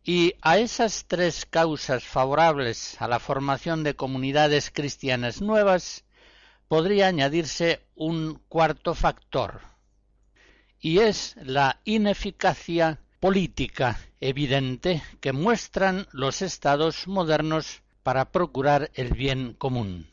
Y 0.02 0.34
a 0.42 0.58
esas 0.58 1.04
tres 1.06 1.46
causas 1.46 2.02
favorables 2.02 3.00
a 3.00 3.06
la 3.06 3.20
formación 3.20 3.84
de 3.84 3.94
comunidades 3.94 4.72
cristianas 4.72 5.40
nuevas 5.40 6.04
podría 6.72 7.08
añadirse 7.08 7.82
un 7.96 8.40
cuarto 8.48 8.94
factor, 8.94 9.60
y 10.80 11.00
es 11.00 11.36
la 11.42 11.82
ineficacia 11.84 12.98
política 13.20 14.00
evidente 14.22 15.02
que 15.20 15.34
muestran 15.34 16.06
los 16.12 16.40
estados 16.40 17.06
modernos 17.06 17.82
para 18.02 18.32
procurar 18.32 18.90
el 18.94 19.12
bien 19.12 19.52
común. 19.52 20.10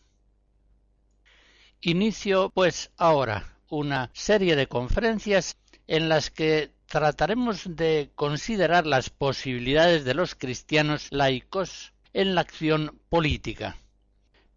Inicio, 1.79 2.49
pues, 2.49 2.91
ahora 2.97 3.55
una 3.69 4.09
serie 4.11 4.57
de 4.57 4.67
conferencias 4.67 5.55
en 5.87 6.09
las 6.09 6.29
que 6.29 6.71
trataremos 6.87 7.73
de 7.77 8.11
considerar 8.15 8.85
las 8.85 9.09
posibilidades 9.09 10.03
de 10.03 10.13
los 10.13 10.35
cristianos 10.35 11.07
laicos 11.11 11.93
en 12.11 12.35
la 12.35 12.41
acción 12.41 12.99
política, 13.07 13.77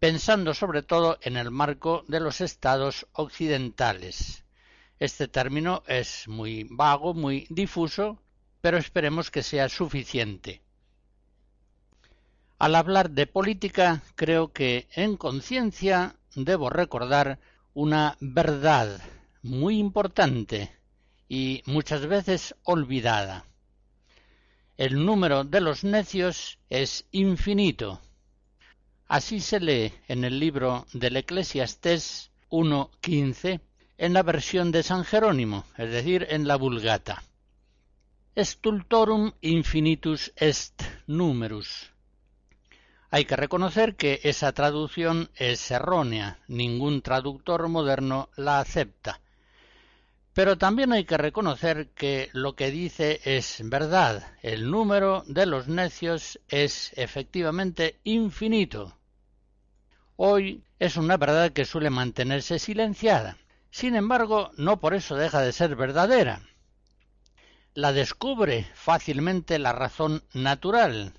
pensando 0.03 0.53
sobre 0.53 0.83
todo 0.83 1.17
en 1.21 1.37
el 1.37 1.49
marco 1.49 2.03
de 2.09 2.19
los 2.19 2.41
estados 2.41 3.07
occidentales 3.13 4.43
este 4.99 5.29
término 5.29 5.81
es 5.87 6.27
muy 6.27 6.67
vago, 6.69 7.13
muy 7.13 7.47
difuso, 7.49 8.21
pero 8.59 8.77
esperemos 8.77 9.31
que 9.31 9.43
sea 9.43 9.69
suficiente. 9.69 10.61
Al 12.59 12.75
hablar 12.75 13.11
de 13.11 13.27
política, 13.27 14.03
creo 14.15 14.51
que 14.51 14.89
en 14.93 15.15
conciencia 15.15 16.17
debo 16.35 16.69
recordar 16.69 17.39
una 17.73 18.17
verdad 18.19 18.99
muy 19.41 19.77
importante 19.77 20.75
y 21.29 21.63
muchas 21.65 22.07
veces 22.07 22.55
olvidada. 22.63 23.45
El 24.75 25.05
número 25.05 25.45
de 25.45 25.61
los 25.61 25.85
necios 25.85 26.59
es 26.69 27.05
infinito. 27.11 28.01
Así 29.13 29.41
se 29.41 29.59
lee 29.59 29.93
en 30.07 30.23
el 30.23 30.39
libro 30.39 30.87
del 30.91 31.17
Eclesiastés 31.17 32.31
1.15 32.49 33.61
en 33.99 34.11
la 34.11 34.23
versión 34.23 34.71
de 34.71 34.81
San 34.81 35.05
Jerónimo, 35.05 35.65
es 35.77 35.91
decir, 35.91 36.25
en 36.31 36.47
la 36.47 36.55
Vulgata. 36.55 37.21
Stultorum 38.35 39.33
infinitus 39.41 40.33
est 40.35 40.81
numerus. 41.05 41.91
Hay 43.11 43.25
que 43.25 43.35
reconocer 43.35 43.95
que 43.95 44.19
esa 44.23 44.51
traducción 44.51 45.29
es 45.35 45.69
errónea, 45.69 46.39
ningún 46.47 47.03
traductor 47.03 47.69
moderno 47.69 48.29
la 48.35 48.61
acepta. 48.61 49.21
Pero 50.33 50.57
también 50.57 50.91
hay 50.91 51.05
que 51.05 51.17
reconocer 51.17 51.89
que 51.89 52.31
lo 52.33 52.55
que 52.55 52.71
dice 52.71 53.21
es 53.25 53.61
verdad, 53.63 54.23
el 54.41 54.71
número 54.71 55.23
de 55.27 55.45
los 55.45 55.67
necios 55.67 56.39
es 56.47 56.91
efectivamente 56.95 57.99
infinito. 58.03 58.97
Hoy 60.25 60.63
es 60.79 60.95
una 60.95 61.17
verdad 61.17 61.51
que 61.51 61.65
suele 61.65 61.89
mantenerse 61.89 62.57
silenciada. 62.57 63.35
Sin 63.71 63.93
embargo, 63.93 64.51
no 64.55 64.79
por 64.79 64.93
eso 64.93 65.17
deja 65.17 65.41
de 65.41 65.51
ser 65.51 65.75
verdadera. 65.75 66.43
La 67.73 67.91
descubre 67.91 68.65
fácilmente 68.73 69.59
la 69.59 69.73
razón 69.73 70.23
natural. 70.31 71.11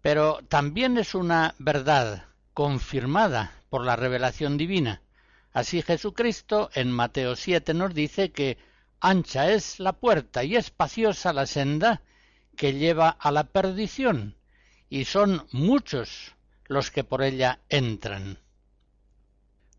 Pero 0.00 0.44
también 0.48 0.96
es 0.96 1.16
una 1.16 1.56
verdad 1.58 2.26
confirmada 2.52 3.50
por 3.68 3.84
la 3.84 3.96
revelación 3.96 4.56
divina. 4.56 5.02
Así 5.52 5.82
Jesucristo 5.82 6.70
en 6.72 6.92
Mateo 6.92 7.34
7 7.34 7.74
nos 7.74 7.94
dice 7.94 8.30
que 8.30 8.58
ancha 9.00 9.50
es 9.50 9.80
la 9.80 9.94
puerta 9.94 10.44
y 10.44 10.54
espaciosa 10.54 11.32
la 11.32 11.46
senda 11.46 12.00
que 12.56 12.74
lleva 12.74 13.08
a 13.08 13.32
la 13.32 13.42
perdición, 13.42 14.36
y 14.88 15.06
son 15.06 15.44
muchos 15.50 16.33
los 16.66 16.90
que 16.90 17.04
por 17.04 17.22
ella 17.22 17.60
entran. 17.68 18.38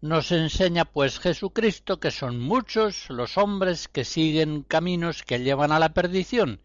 Nos 0.01 0.31
enseña 0.31 0.85
pues 0.85 1.19
Jesucristo 1.19 1.99
que 1.99 2.11
son 2.11 2.39
muchos 2.39 3.09
los 3.09 3.37
hombres 3.37 3.87
que 3.87 4.03
siguen 4.03 4.63
caminos 4.63 5.23
que 5.23 5.39
llevan 5.39 5.71
a 5.71 5.79
la 5.79 5.93
perdición, 5.93 6.61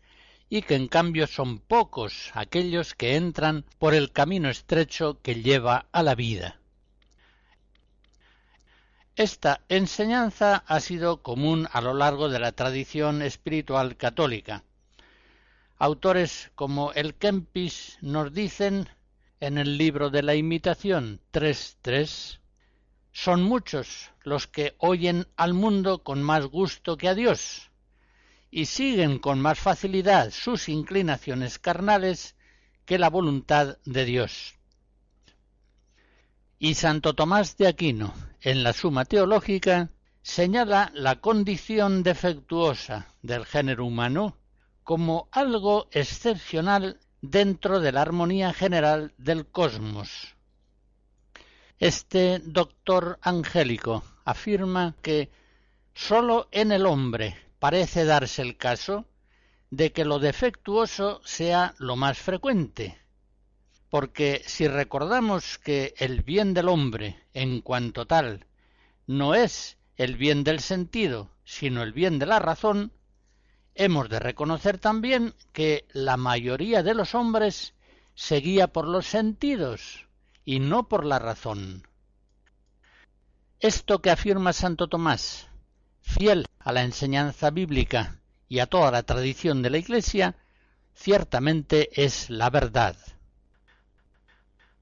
y 0.51 0.63
que 0.63 0.75
en 0.75 0.89
cambio 0.89 1.29
son 1.29 1.61
pocos 1.61 2.33
aquellos 2.35 2.95
que 2.95 3.15
entran 3.17 3.65
por 3.79 3.95
el 3.95 4.11
camino 4.11 4.51
estrecho 4.51 5.21
que 5.23 5.37
lleva 5.37 5.87
a 5.93 6.03
la 6.03 6.17
vida. 6.17 6.59
Esta 9.15 9.61
enseñanza 9.69 10.65
ha 10.67 10.81
sido 10.81 11.23
común 11.23 11.69
a 11.73 11.81
lo 11.81 11.95
largo 11.95 12.29
de 12.29 12.41
la 12.41 12.53
tradición 12.53 13.23
espiritual 13.23 13.97
católica. 13.97 14.65
Autores 15.79 16.51
como 16.57 16.93
el 16.93 17.15
Kempis 17.15 17.99
nos 18.01 18.33
dicen 18.33 18.89
en 19.41 19.57
el 19.57 19.79
libro 19.79 20.11
de 20.11 20.23
la 20.23 20.35
imitación 20.35 21.21
3.3 21.33 22.39
son 23.13 23.43
muchos 23.43 24.11
los 24.23 24.47
que 24.47 24.75
oyen 24.79 25.27
al 25.37 25.55
mundo 25.55 26.03
con 26.03 26.23
más 26.23 26.47
gusto 26.47 26.97
que 26.97 27.09
a 27.09 27.15
Dios, 27.15 27.71
y 28.51 28.67
siguen 28.67 29.19
con 29.19 29.41
más 29.41 29.59
facilidad 29.59 30.31
sus 30.31 30.69
inclinaciones 30.69 31.59
carnales 31.59 32.37
que 32.85 32.99
la 32.99 33.09
voluntad 33.09 33.79
de 33.85 34.05
Dios. 34.05 34.55
Y 36.59 36.75
Santo 36.75 37.15
Tomás 37.15 37.57
de 37.57 37.67
Aquino, 37.69 38.13
en 38.43 38.63
la 38.63 38.75
Suma 38.75 39.07
Teológica, 39.07 39.91
señala 40.23 40.91
la 40.95 41.21
condición 41.21 42.03
defectuosa 42.03 43.09
del 43.23 43.47
género 43.47 43.87
humano 43.87 44.37
como 44.85 45.29
algo 45.33 45.89
excepcional 45.93 47.01
dentro 47.23 47.81
de 47.81 47.93
la 47.93 48.03
armonía 48.03 48.53
general 48.53 49.13
del 49.19 49.47
cosmos, 49.47 50.35
este 51.79 52.41
doctor 52.41 53.19
angélico 53.23 54.05
afirma 54.25 54.95
que 55.03 55.31
sólo 55.95 56.49
en 56.53 56.73
el 56.73 56.87
hombre 56.87 57.37
parece 57.59 58.05
darse 58.05 58.43
el 58.43 58.57
caso 58.57 59.07
de 59.71 59.93
que 59.93 60.05
lo 60.05 60.19
defectuoso 60.19 61.21
sea 61.25 61.75
lo 61.79 61.97
más 61.97 62.19
frecuente, 62.19 62.99
porque 63.89 64.43
si 64.47 64.69
recordamos 64.69 65.59
que 65.59 65.95
el 65.99 66.23
bien 66.23 66.55
del 66.55 66.69
hombre, 66.69 67.19
en 67.35 67.61
cuanto 67.61 68.07
tal, 68.07 68.47
no 69.07 69.35
es 69.35 69.79
el 69.97 70.17
bien 70.17 70.45
del 70.45 70.61
sentido, 70.61 71.31
sino 71.45 71.83
el 71.83 71.93
bien 71.93 72.19
de 72.19 72.27
la 72.27 72.39
razón, 72.39 72.93
hemos 73.81 74.11
de 74.11 74.19
reconocer 74.19 74.77
también 74.77 75.35
que 75.55 75.87
la 75.93 76.19
mayoría 76.19 76.83
de 76.83 76.93
los 76.93 77.15
hombres 77.15 77.73
se 78.15 78.37
guía 78.37 78.67
por 78.67 78.87
los 78.87 79.07
sentidos, 79.07 80.07
y 80.45 80.61
no 80.61 80.87
por 80.87 81.07
la 81.07 81.19
razón. 81.19 81.89
esto 83.59 84.03
que 84.03 84.11
afirma 84.11 84.53
Santo 84.53 84.89
Tomás, 84.89 85.49
fiel 86.03 86.47
a 86.59 86.73
la 86.73 86.83
enseñanza 86.83 87.51
bíblica 87.51 88.21
y 88.49 88.59
a 88.59 88.67
toda 88.67 88.91
la 88.91 89.03
tradición 89.03 89.63
de 89.63 89.71
la 89.71 89.79
Iglesia, 89.79 90.37
ciertamente 90.95 91.89
es 92.05 92.29
la 92.29 92.51
verdad. 92.51 92.97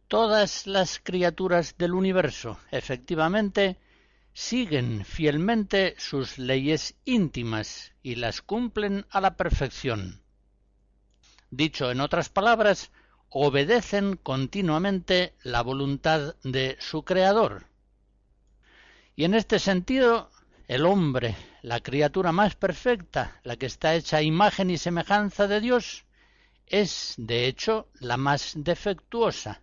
Todas 0.09 0.67
las 0.67 0.99
criaturas 0.99 1.77
del 1.79 1.95
universo, 1.95 2.59
efectivamente, 2.73 3.77
siguen 4.39 5.05
fielmente 5.05 5.97
sus 5.99 6.39
leyes 6.39 6.95
íntimas 7.05 7.93
y 8.05 8.15
las 8.15 8.41
cumplen 8.41 9.05
a 9.11 9.21
la 9.21 9.37
perfección. 9.37 10.23
Dicho 11.51 11.91
en 11.91 12.01
otras 12.01 12.29
palabras, 12.29 12.93
obedecen 13.31 14.17
continuamente 14.17 15.35
la 15.43 15.63
voluntad 15.63 16.37
de 16.45 16.77
su 16.79 17.03
Creador. 17.03 17.67
Y 19.17 19.25
en 19.25 19.35
este 19.35 19.59
sentido, 19.59 20.31
el 20.69 20.87
hombre, 20.87 21.35
la 21.63 21.81
criatura 21.81 22.31
más 22.31 22.55
perfecta, 22.55 23.41
la 23.43 23.57
que 23.57 23.67
está 23.67 23.97
hecha 23.97 24.23
imagen 24.23 24.71
y 24.71 24.79
semejanza 24.79 25.49
de 25.49 25.61
Dios, 25.61 26.05
es, 26.65 27.15
de 27.17 27.49
hecho, 27.49 27.89
la 27.99 28.17
más 28.17 28.53
defectuosa, 28.55 29.63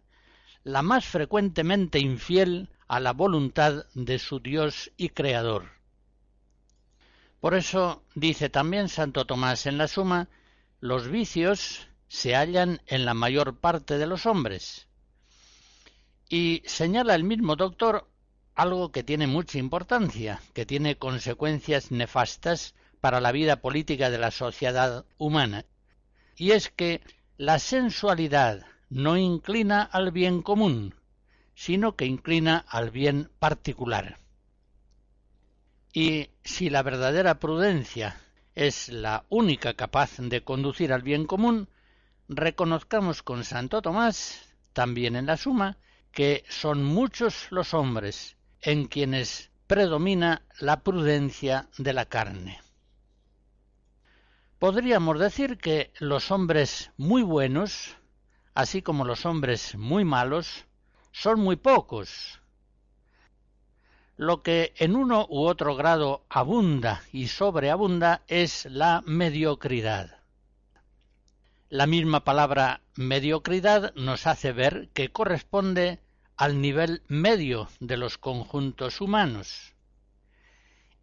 la 0.66 0.82
más 0.82 1.06
frecuentemente 1.06 2.00
infiel 2.00 2.70
a 2.88 3.00
la 3.00 3.14
voluntad 3.14 3.86
de 3.94 4.18
su 4.18 4.40
Dios 4.40 4.92
y 4.98 5.10
Creador. 5.10 5.70
Por 7.40 7.54
eso 7.54 8.04
dice 8.16 8.50
también 8.50 8.90
Santo 8.90 9.26
Tomás 9.26 9.68
en 9.68 9.78
la 9.78 9.88
Suma, 9.88 10.28
los 10.80 11.08
vicios 11.08 11.88
se 12.08 12.36
hallan 12.36 12.82
en 12.88 13.06
la 13.06 13.14
mayor 13.14 13.60
parte 13.60 14.00
de 14.00 14.08
los 14.08 14.26
hombres. 14.26 14.88
Y 16.30 16.64
señala 16.66 17.14
el 17.14 17.24
mismo 17.24 17.56
doctor 17.56 18.10
algo 18.56 18.92
que 18.92 19.04
tiene 19.04 19.28
mucha 19.28 19.60
importancia, 19.60 20.42
que 20.56 20.66
tiene 20.66 20.98
consecuencias 20.98 21.92
nefastas 21.92 22.74
para 23.02 23.22
la 23.22 23.32
vida 23.32 23.58
política 23.58 24.10
de 24.10 24.18
la 24.18 24.32
sociedad 24.32 25.06
humana, 25.20 25.66
y 26.36 26.52
es 26.52 26.72
que 26.72 27.02
la 27.38 27.60
sensualidad 27.60 28.66
no 28.90 29.18
inclina 29.18 29.82
al 29.82 30.12
bien 30.12 30.42
común, 30.42 30.96
sino 31.56 31.96
que 31.96 32.06
inclina 32.06 32.66
al 32.68 32.92
bien 32.92 33.30
particular. 33.40 34.18
Y 35.94 36.30
si 36.44 36.70
la 36.70 36.84
verdadera 36.84 37.40
prudencia 37.40 38.18
es 38.54 38.90
la 38.90 39.26
única 39.30 39.74
capaz 39.74 40.18
de 40.18 40.44
conducir 40.44 40.92
al 40.92 41.02
bien 41.02 41.26
común, 41.26 41.70
reconozcamos 42.28 43.24
con 43.24 43.44
Santo 43.44 43.82
Tomás, 43.82 44.54
también 44.74 45.16
en 45.16 45.26
la 45.26 45.38
suma, 45.38 45.78
que 46.12 46.44
son 46.50 46.84
muchos 46.84 47.48
los 47.52 47.74
hombres 47.74 48.36
en 48.62 48.88
quienes 48.88 49.52
predomina 49.68 50.44
la 50.60 50.82
prudencia 50.82 51.70
de 51.78 51.94
la 51.94 52.06
carne. 52.06 52.60
Podríamos 54.60 55.20
decir 55.20 55.58
que 55.58 55.92
los 56.00 56.32
hombres 56.32 56.92
muy 56.98 57.22
buenos, 57.22 57.98
así 58.56 58.82
como 58.82 59.04
los 59.04 59.26
hombres 59.26 59.76
muy 59.76 60.06
malos, 60.06 60.66
son 61.12 61.42
muy 61.42 61.58
pocos. 61.58 62.40
Lo 64.18 64.42
que 64.42 64.74
en 64.78 64.96
uno 64.96 65.28
u 65.30 65.46
otro 65.46 65.76
grado 65.76 66.26
abunda 66.30 67.04
y 67.12 67.28
sobreabunda 67.28 68.24
es 68.28 68.66
la 68.66 69.04
mediocridad. 69.06 70.20
La 71.70 71.86
misma 71.86 72.24
palabra 72.24 72.82
mediocridad 72.96 73.94
nos 73.96 74.26
hace 74.26 74.54
ver 74.54 74.88
que 74.94 75.12
corresponde 75.12 76.00
al 76.38 76.62
nivel 76.62 77.04
medio 77.10 77.68
de 77.82 77.98
los 77.98 78.18
conjuntos 78.18 79.02
humanos. 79.02 79.74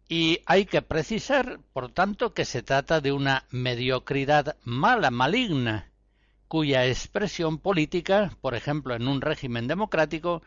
Y 0.09 0.41
hay 0.47 0.65
que 0.65 0.81
precisar, 0.81 1.59
por 1.71 1.91
tanto, 1.91 2.33
que 2.33 2.45
se 2.45 2.63
trata 2.63 2.99
de 2.99 3.11
una 3.11 3.45
mediocridad 3.51 4.57
mala, 4.63 5.11
maligna, 5.11 5.92
cuya 6.53 6.85
expresión 6.85 7.57
política, 7.57 8.29
por 8.39 8.53
ejemplo, 8.53 8.93
en 8.93 9.07
un 9.07 9.21
régimen 9.21 9.67
democrático, 9.67 10.43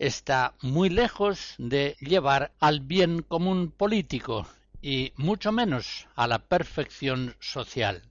está 0.00 0.56
muy 0.62 0.88
lejos 0.88 1.54
de 1.58 1.94
llevar 2.00 2.50
al 2.58 2.80
bien 2.80 3.22
común 3.22 3.70
político 3.70 4.48
y 4.82 5.12
mucho 5.16 5.52
menos 5.52 6.08
a 6.16 6.26
la 6.26 6.40
perfección 6.40 7.36
social. 7.38 8.02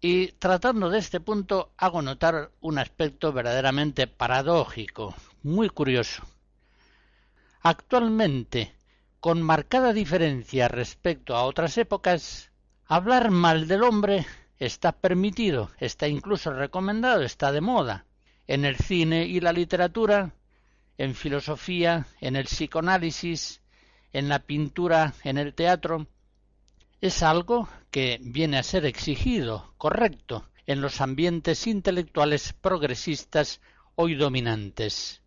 Y 0.00 0.32
tratando 0.32 0.90
de 0.90 0.98
este 0.98 1.20
punto 1.20 1.70
hago 1.76 2.02
notar 2.02 2.50
un 2.60 2.78
aspecto 2.80 3.32
verdaderamente 3.32 4.08
paradójico, 4.08 5.14
muy 5.44 5.68
curioso. 5.68 6.24
Actualmente, 7.60 8.74
con 9.20 9.42
marcada 9.42 9.92
diferencia 9.92 10.66
respecto 10.66 11.36
a 11.36 11.44
otras 11.44 11.78
épocas, 11.78 12.50
hablar 12.88 13.30
mal 13.30 13.68
del 13.68 13.84
hombre 13.84 14.26
está 14.66 14.92
permitido, 14.92 15.70
está 15.78 16.06
incluso 16.06 16.52
recomendado, 16.52 17.22
está 17.22 17.50
de 17.50 17.60
moda, 17.60 18.06
en 18.46 18.64
el 18.64 18.76
cine 18.76 19.24
y 19.24 19.40
la 19.40 19.52
literatura, 19.52 20.34
en 20.98 21.14
filosofía, 21.14 22.06
en 22.20 22.36
el 22.36 22.44
psicoanálisis, 22.44 23.60
en 24.12 24.28
la 24.28 24.40
pintura, 24.40 25.14
en 25.24 25.38
el 25.38 25.54
teatro, 25.54 26.06
es 27.00 27.24
algo 27.24 27.68
que 27.90 28.20
viene 28.22 28.58
a 28.58 28.62
ser 28.62 28.86
exigido, 28.86 29.74
correcto, 29.78 30.48
en 30.66 30.80
los 30.80 31.00
ambientes 31.00 31.66
intelectuales 31.66 32.52
progresistas 32.52 33.60
hoy 33.96 34.14
dominantes. 34.14 35.22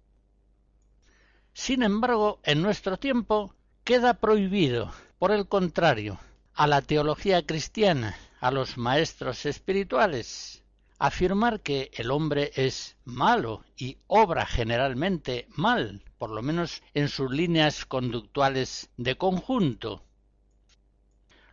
Sin 1.54 1.84
embargo, 1.84 2.40
en 2.44 2.62
nuestro 2.62 2.98
tiempo 2.98 3.54
queda 3.84 4.14
prohibido, 4.14 4.94
por 5.20 5.32
el 5.32 5.48
contrario, 5.48 6.20
a 6.54 6.68
la 6.68 6.82
teología 6.82 7.46
cristiana, 7.46 8.16
a 8.46 8.52
los 8.52 8.78
maestros 8.78 9.48
espirituales, 9.48 10.64
afirmar 11.00 11.62
que 11.62 11.90
el 11.96 12.12
hombre 12.12 12.52
es 12.54 12.96
malo 13.04 13.66
y 13.76 13.98
obra 14.06 14.46
generalmente 14.46 15.48
mal, 15.56 16.04
por 16.20 16.30
lo 16.30 16.44
menos 16.44 16.84
en 16.94 17.10
sus 17.10 17.32
líneas 17.32 17.88
conductuales 17.88 18.92
de 18.98 19.18
conjunto, 19.18 20.06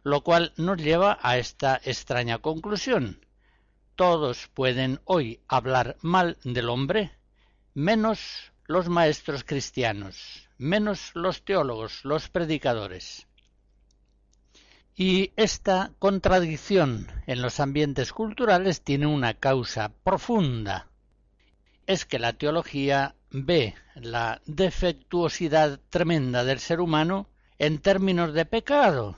lo 0.03 0.23
cual 0.23 0.53
nos 0.59 0.77
lleva 0.77 1.19
a 1.23 1.39
esta 1.39 1.81
extraña 1.83 2.41
conclusión. 2.41 3.25
Todos 3.97 4.49
pueden 4.53 5.01
hoy 5.07 5.41
hablar 5.49 5.97
mal 6.03 6.37
del 6.45 6.69
hombre, 6.69 7.13
menos 7.73 8.53
los 8.67 8.91
maestros 8.91 9.45
cristianos, 9.45 10.47
menos 10.59 11.13
los 11.15 11.43
teólogos, 11.43 12.05
los 12.05 12.29
predicadores. 12.29 13.27
Y 14.95 15.33
esta 15.37 15.93
contradicción 15.99 17.09
en 17.27 17.41
los 17.41 17.61
ambientes 17.61 18.13
culturales 18.13 18.83
tiene 18.83 19.07
una 19.07 19.35
causa 19.35 19.93
profunda. 20.05 20.89
Es 21.87 22.05
que 22.05 22.19
la 22.19 22.35
teología 22.35 23.15
ve 23.31 23.75
la 23.95 24.41
defectuosidad 24.45 25.81
tremenda 25.89 26.45
del 26.45 26.59
ser 26.59 26.81
humano 26.81 27.29
en 27.59 27.79
términos 27.79 28.35
de 28.35 28.45
pecado, 28.45 29.17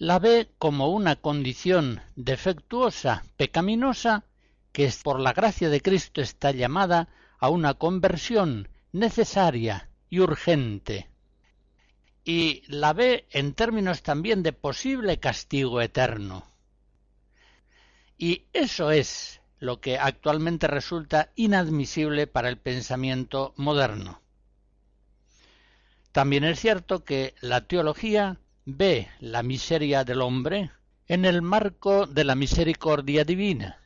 la 0.00 0.18
ve 0.18 0.48
como 0.58 0.88
una 0.88 1.16
condición 1.16 2.00
defectuosa, 2.16 3.22
pecaminosa, 3.36 4.24
que 4.72 4.90
por 5.04 5.20
la 5.20 5.34
gracia 5.34 5.68
de 5.68 5.82
Cristo 5.82 6.22
está 6.22 6.52
llamada 6.52 7.08
a 7.38 7.50
una 7.50 7.74
conversión 7.74 8.68
necesaria 8.92 9.90
y 10.08 10.20
urgente. 10.20 11.09
Y 12.24 12.62
la 12.66 12.92
ve 12.92 13.26
en 13.30 13.54
términos 13.54 14.02
también 14.02 14.42
de 14.42 14.52
posible 14.52 15.18
castigo 15.18 15.80
eterno. 15.80 16.46
Y 18.18 18.44
eso 18.52 18.90
es 18.90 19.40
lo 19.58 19.80
que 19.80 19.98
actualmente 19.98 20.66
resulta 20.66 21.30
inadmisible 21.36 22.26
para 22.26 22.48
el 22.48 22.58
pensamiento 22.58 23.54
moderno. 23.56 24.20
También 26.12 26.44
es 26.44 26.58
cierto 26.58 27.04
que 27.04 27.34
la 27.40 27.66
teología 27.66 28.38
ve 28.64 29.08
la 29.20 29.42
miseria 29.42 30.04
del 30.04 30.22
hombre 30.22 30.70
en 31.06 31.24
el 31.24 31.42
marco 31.42 32.06
de 32.06 32.24
la 32.24 32.34
misericordia 32.34 33.24
divina. 33.24 33.78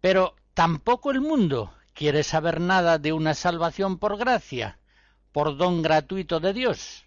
Pero 0.00 0.36
tampoco 0.54 1.10
el 1.10 1.20
mundo 1.20 1.72
quiere 1.94 2.22
saber 2.22 2.60
nada 2.60 2.98
de 2.98 3.12
una 3.12 3.34
salvación 3.34 3.98
por 3.98 4.16
gracia, 4.18 4.78
por 5.32 5.56
don 5.56 5.82
gratuito 5.82 6.40
de 6.40 6.52
Dios. 6.52 7.04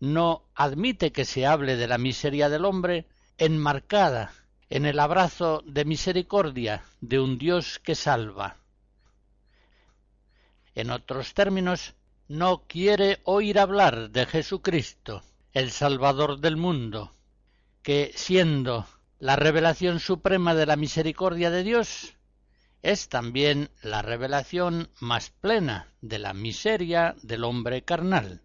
No 0.00 0.44
admite 0.54 1.12
que 1.12 1.24
se 1.24 1.46
hable 1.46 1.76
de 1.76 1.88
la 1.88 1.98
miseria 1.98 2.48
del 2.48 2.64
hombre 2.64 3.06
enmarcada 3.38 4.32
en 4.70 4.86
el 4.86 4.98
abrazo 4.98 5.62
de 5.66 5.84
misericordia 5.84 6.82
de 7.00 7.20
un 7.20 7.38
Dios 7.38 7.78
que 7.78 7.94
salva. 7.94 8.56
En 10.74 10.90
otros 10.90 11.34
términos, 11.34 11.94
no 12.26 12.64
quiere 12.66 13.20
oír 13.24 13.58
hablar 13.58 14.10
de 14.10 14.26
Jesucristo, 14.26 15.22
el 15.52 15.70
Salvador 15.70 16.40
del 16.40 16.56
mundo, 16.56 17.12
que 17.82 18.12
siendo 18.14 18.86
la 19.18 19.36
revelación 19.36 20.00
suprema 20.00 20.54
de 20.54 20.66
la 20.66 20.76
misericordia 20.76 21.50
de 21.50 21.62
Dios, 21.62 22.16
es 22.84 23.08
también 23.08 23.70
la 23.82 24.02
revelación 24.02 24.90
más 25.00 25.30
plena 25.30 25.94
de 26.02 26.18
la 26.18 26.34
miseria 26.34 27.16
del 27.22 27.44
hombre 27.44 27.82
carnal. 27.82 28.42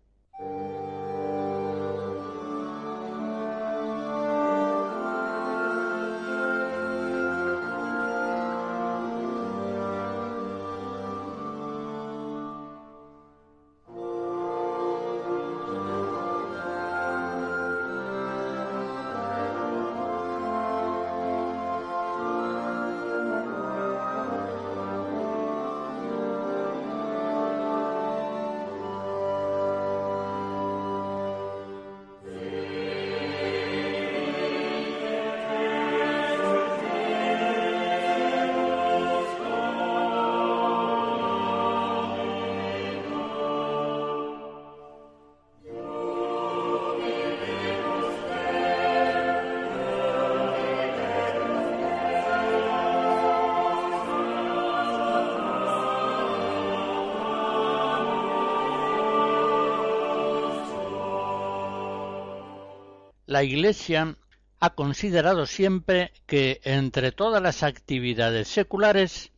La 63.39 63.45
Iglesia 63.45 64.17
ha 64.59 64.69
considerado 64.71 65.45
siempre 65.45 66.11
que 66.25 66.59
entre 66.65 67.13
todas 67.13 67.41
las 67.41 67.63
actividades 67.63 68.49
seculares 68.49 69.31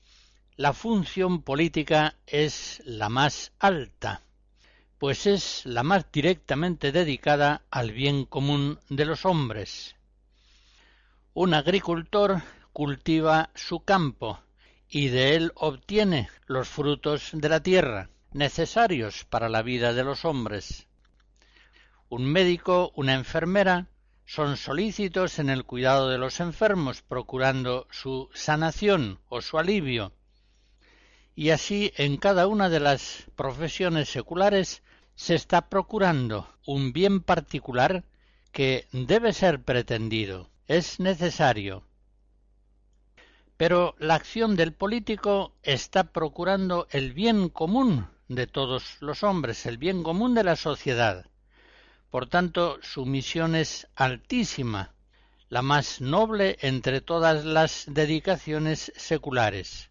la 0.55 0.73
función 0.73 1.43
política 1.43 2.15
es 2.25 2.81
la 2.83 3.09
más 3.09 3.51
alta, 3.59 4.23
pues 4.97 5.27
es 5.27 5.67
la 5.67 5.83
más 5.83 6.11
directamente 6.11 6.91
dedicada 6.91 7.61
al 7.69 7.91
bien 7.91 8.25
común 8.25 8.79
de 8.89 9.05
los 9.05 9.23
hombres. 9.23 9.95
Un 11.35 11.53
agricultor 11.53 12.41
cultiva 12.73 13.51
su 13.53 13.81
campo 13.83 14.39
y 14.89 15.09
de 15.09 15.35
él 15.35 15.51
obtiene 15.53 16.27
los 16.47 16.67
frutos 16.67 17.29
de 17.33 17.49
la 17.49 17.61
tierra 17.61 18.09
necesarios 18.31 19.25
para 19.25 19.47
la 19.47 19.61
vida 19.61 19.93
de 19.93 20.03
los 20.03 20.25
hombres. 20.25 20.87
Un 22.09 22.25
médico, 22.25 22.91
una 22.95 23.13
enfermera, 23.13 23.87
son 24.33 24.55
solícitos 24.55 25.39
en 25.39 25.49
el 25.49 25.65
cuidado 25.65 26.07
de 26.07 26.17
los 26.17 26.39
enfermos, 26.39 27.01
procurando 27.01 27.85
su 27.91 28.29
sanación 28.33 29.19
o 29.27 29.41
su 29.41 29.59
alivio. 29.59 30.13
Y 31.35 31.49
así 31.49 31.91
en 31.97 32.15
cada 32.15 32.47
una 32.47 32.69
de 32.69 32.79
las 32.79 33.25
profesiones 33.35 34.07
seculares 34.07 34.83
se 35.15 35.35
está 35.35 35.67
procurando 35.67 36.47
un 36.65 36.93
bien 36.93 37.19
particular 37.19 38.05
que 38.53 38.87
debe 38.93 39.33
ser 39.33 39.63
pretendido, 39.63 40.49
es 40.65 41.01
necesario. 41.01 41.83
Pero 43.57 43.95
la 43.99 44.15
acción 44.15 44.55
del 44.55 44.71
político 44.71 45.57
está 45.61 46.05
procurando 46.05 46.87
el 46.91 47.11
bien 47.11 47.49
común 47.49 48.07
de 48.29 48.47
todos 48.47 48.95
los 49.01 49.23
hombres, 49.23 49.65
el 49.65 49.77
bien 49.77 50.03
común 50.03 50.33
de 50.35 50.45
la 50.45 50.55
sociedad. 50.55 51.25
Por 52.12 52.28
tanto, 52.28 52.78
su 52.82 53.06
misión 53.06 53.56
es 53.56 53.88
altísima, 53.95 54.93
la 55.47 55.62
más 55.62 56.02
noble 56.02 56.58
entre 56.60 57.00
todas 57.00 57.45
las 57.45 57.86
dedicaciones 57.88 58.91
seculares. 58.97 59.89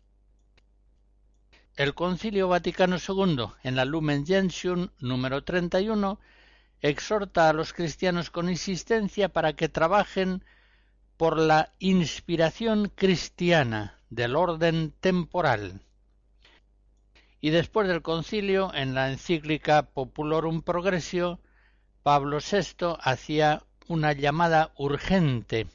El 1.77 1.95
Concilio 1.95 2.47
Vaticano 2.47 2.99
II, 2.99 3.47
en 3.63 3.75
la 3.75 3.87
Lumen 3.87 4.27
Gentium 4.27 4.91
número 4.99 5.45
31, 5.45 6.21
exhorta 6.83 7.49
a 7.49 7.55
los 7.55 7.73
cristianos 7.73 8.29
con 8.29 8.51
insistencia 8.51 9.31
para 9.31 9.55
que 9.55 9.71
trabajen 9.71 10.45
por 11.17 11.39
la 11.39 11.73
inspiración 11.79 12.93
cristiana 12.95 13.99
del 14.11 14.37
orden 14.37 14.93
temporal. 15.01 15.81
Y 17.41 17.49
después 17.49 17.89
del 17.89 18.03
concilio, 18.03 18.75
en 18.75 18.93
la 18.93 19.11
encíclica 19.11 19.85
Populorum 19.85 20.61
Progressio, 20.61 21.41
Pablo 22.03 22.39
VI 22.39 22.97
hacía 23.03 23.63
una 23.87 24.15
llamada 24.15 24.73
urgente. 24.77 25.67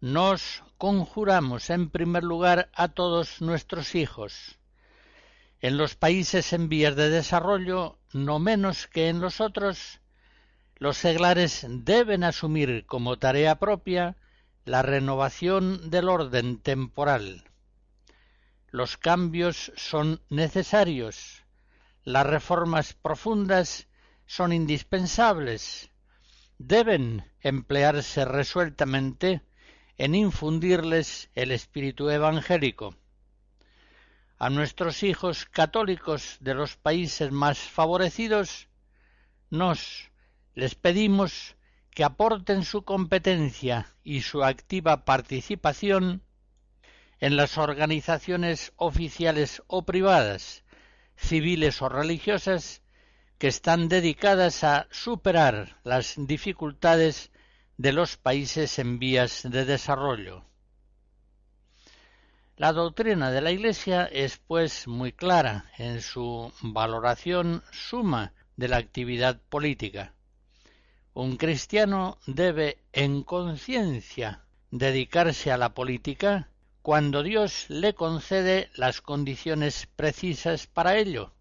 Nos 0.00 0.62
conjuramos 0.76 1.70
en 1.70 1.90
primer 1.90 2.22
lugar 2.22 2.70
a 2.74 2.86
todos 2.86 3.40
nuestros 3.40 3.96
hijos. 3.96 4.56
En 5.60 5.76
los 5.76 5.96
países 5.96 6.52
en 6.52 6.68
vías 6.68 6.94
de 6.94 7.10
desarrollo, 7.10 7.98
no 8.12 8.38
menos 8.38 8.86
que 8.86 9.08
en 9.08 9.20
los 9.20 9.40
otros, 9.40 10.00
los 10.76 10.96
seglares 10.96 11.66
deben 11.68 12.22
asumir 12.22 12.86
como 12.86 13.18
tarea 13.18 13.56
propia 13.58 14.14
la 14.64 14.82
renovación 14.82 15.90
del 15.90 16.08
orden 16.08 16.58
temporal. 16.58 17.42
Los 18.70 18.96
cambios 18.96 19.72
son 19.74 20.20
necesarios, 20.28 21.42
las 22.04 22.26
reformas 22.26 22.92
profundas 22.92 23.87
son 24.28 24.52
indispensables. 24.52 25.90
Deben 26.58 27.24
emplearse 27.40 28.26
resueltamente 28.26 29.40
en 29.96 30.14
infundirles 30.14 31.30
el 31.34 31.50
espíritu 31.50 32.10
evangélico. 32.10 32.94
A 34.38 34.50
nuestros 34.50 35.02
hijos 35.02 35.46
católicos 35.46 36.36
de 36.40 36.54
los 36.54 36.76
países 36.76 37.32
más 37.32 37.58
favorecidos 37.58 38.68
nos 39.50 40.10
les 40.54 40.74
pedimos 40.74 41.56
que 41.90 42.04
aporten 42.04 42.64
su 42.64 42.82
competencia 42.82 43.94
y 44.04 44.20
su 44.20 44.44
activa 44.44 45.06
participación 45.06 46.22
en 47.18 47.36
las 47.36 47.56
organizaciones 47.56 48.72
oficiales 48.76 49.62
o 49.66 49.86
privadas, 49.86 50.64
civiles 51.16 51.80
o 51.80 51.88
religiosas 51.88 52.82
que 53.38 53.46
están 53.46 53.88
dedicadas 53.88 54.64
a 54.64 54.88
superar 54.90 55.78
las 55.84 56.14
dificultades 56.16 57.30
de 57.76 57.92
los 57.92 58.16
países 58.16 58.78
en 58.80 58.98
vías 58.98 59.42
de 59.48 59.64
desarrollo. 59.64 60.44
La 62.56 62.72
doctrina 62.72 63.30
de 63.30 63.40
la 63.40 63.52
Iglesia 63.52 64.06
es, 64.06 64.38
pues, 64.38 64.88
muy 64.88 65.12
clara 65.12 65.70
en 65.78 66.00
su 66.00 66.52
valoración 66.60 67.62
suma 67.70 68.32
de 68.56 68.66
la 68.66 68.78
actividad 68.78 69.40
política. 69.48 70.12
Un 71.14 71.36
cristiano 71.36 72.18
debe, 72.26 72.78
en 72.92 73.22
conciencia, 73.22 74.44
dedicarse 74.72 75.52
a 75.52 75.56
la 75.56 75.74
política 75.74 76.50
cuando 76.82 77.22
Dios 77.22 77.66
le 77.68 77.94
concede 77.94 78.70
las 78.74 79.00
condiciones 79.00 79.86
precisas 79.94 80.66
para 80.66 80.96
ello, 80.96 81.32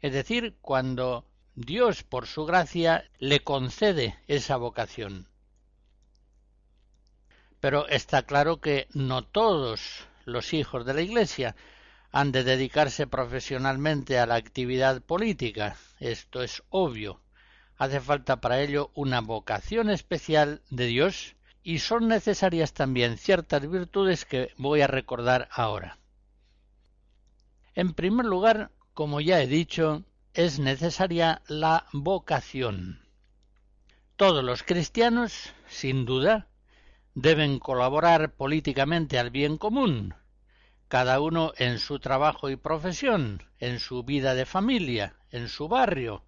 es 0.00 0.12
decir, 0.12 0.56
cuando 0.60 1.29
Dios, 1.62 2.04
por 2.04 2.26
su 2.26 2.46
gracia, 2.46 3.04
le 3.18 3.40
concede 3.40 4.18
esa 4.28 4.56
vocación. 4.56 5.28
Pero 7.60 7.86
está 7.88 8.22
claro 8.22 8.62
que 8.62 8.88
no 8.94 9.24
todos 9.26 10.06
los 10.24 10.54
hijos 10.54 10.86
de 10.86 10.94
la 10.94 11.02
Iglesia 11.02 11.56
han 12.12 12.32
de 12.32 12.44
dedicarse 12.44 13.06
profesionalmente 13.06 14.18
a 14.18 14.24
la 14.24 14.36
actividad 14.36 15.02
política. 15.02 15.76
Esto 15.98 16.42
es 16.42 16.62
obvio. 16.70 17.20
Hace 17.76 18.00
falta 18.00 18.40
para 18.40 18.62
ello 18.62 18.90
una 18.94 19.20
vocación 19.20 19.90
especial 19.90 20.62
de 20.70 20.86
Dios 20.86 21.36
y 21.62 21.80
son 21.80 22.08
necesarias 22.08 22.72
también 22.72 23.18
ciertas 23.18 23.68
virtudes 23.68 24.24
que 24.24 24.54
voy 24.56 24.80
a 24.80 24.86
recordar 24.86 25.46
ahora. 25.52 25.98
En 27.74 27.92
primer 27.92 28.24
lugar, 28.24 28.70
como 28.94 29.20
ya 29.20 29.42
he 29.42 29.46
dicho, 29.46 30.04
es 30.34 30.58
necesaria 30.58 31.42
la 31.48 31.86
vocación. 31.92 33.00
Todos 34.16 34.44
los 34.44 34.62
cristianos, 34.62 35.52
sin 35.68 36.04
duda, 36.04 36.48
deben 37.14 37.58
colaborar 37.58 38.34
políticamente 38.34 39.18
al 39.18 39.30
bien 39.30 39.58
común, 39.58 40.14
cada 40.88 41.20
uno 41.20 41.52
en 41.56 41.78
su 41.78 41.98
trabajo 41.98 42.50
y 42.50 42.56
profesión, 42.56 43.42
en 43.58 43.80
su 43.80 44.04
vida 44.04 44.34
de 44.34 44.46
familia, 44.46 45.16
en 45.30 45.48
su 45.48 45.68
barrio, 45.68 46.24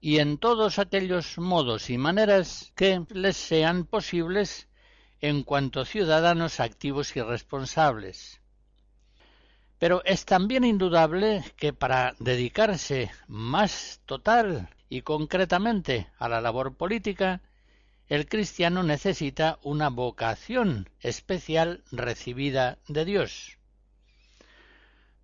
y 0.00 0.18
en 0.18 0.38
todos 0.38 0.78
aquellos 0.78 1.38
modos 1.38 1.90
y 1.90 1.98
maneras 1.98 2.72
que 2.74 3.04
les 3.10 3.36
sean 3.36 3.84
posibles 3.84 4.68
en 5.20 5.42
cuanto 5.42 5.84
ciudadanos 5.84 6.60
activos 6.60 7.16
y 7.16 7.22
responsables. 7.22 8.40
Pero 9.78 10.02
es 10.04 10.24
también 10.24 10.64
indudable 10.64 11.44
que 11.56 11.72
para 11.72 12.14
dedicarse 12.18 13.10
más 13.26 14.00
total 14.06 14.68
y 14.88 15.02
concretamente 15.02 16.08
a 16.18 16.28
la 16.28 16.40
labor 16.40 16.76
política, 16.76 17.40
el 18.08 18.28
cristiano 18.28 18.82
necesita 18.82 19.58
una 19.62 19.88
vocación 19.88 20.88
especial 21.00 21.82
recibida 21.90 22.78
de 22.86 23.04
Dios. 23.04 23.58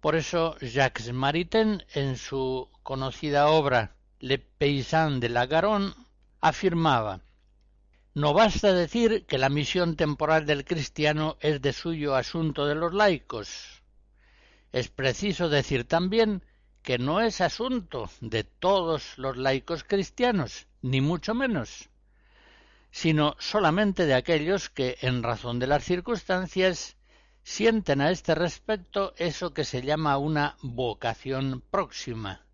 Por 0.01 0.17
eso 0.17 0.57
Jacques 0.61 1.13
Maritain, 1.13 1.85
en 1.93 2.17
su 2.17 2.69
conocida 2.83 3.49
obra 3.49 3.97
Le 4.19 4.39
Paysan 4.39 5.21
de 5.21 5.29
la 5.29 5.47
Garonne, 5.47 5.93
afirmaba 6.41 7.21
No 8.15 8.33
basta 8.33 8.73
decir 8.73 9.27
que 9.27 9.37
la 9.37 9.51
misión 9.51 9.97
temporal 9.97 10.47
del 10.47 10.65
cristiano 10.65 11.37
es 11.41 11.61
de 11.61 11.75
suyo 11.75 12.17
asunto 12.17 12.65
de 12.65 12.75
los 12.75 12.95
laicos. 12.95 13.80
Es 14.73 14.89
preciso 14.89 15.49
decir 15.49 15.85
también 15.85 16.45
que 16.83 16.99
no 16.99 17.21
es 17.21 17.41
asunto 17.41 18.11
de 18.21 18.45
todos 18.45 19.19
los 19.19 19.37
laicos 19.37 19.85
cristianos, 19.85 20.67
ni 20.83 21.01
mucho 21.01 21.35
menos, 21.35 21.91
sino 22.91 23.37
solamente 23.39 24.07
de 24.07 24.15
aquellos 24.15 24.71
que, 24.71 24.97
en 25.01 25.23
razón 25.23 25.59
de 25.59 25.67
las 25.67 25.85
circunstancias, 25.85 26.97
sienten 27.43 28.01
a 28.01 28.11
este 28.11 28.35
respecto 28.35 29.13
eso 29.17 29.53
que 29.53 29.65
se 29.65 29.83
llama 29.83 30.19
una 30.19 30.57
vocación 30.63 31.63
próxima. 31.71 32.47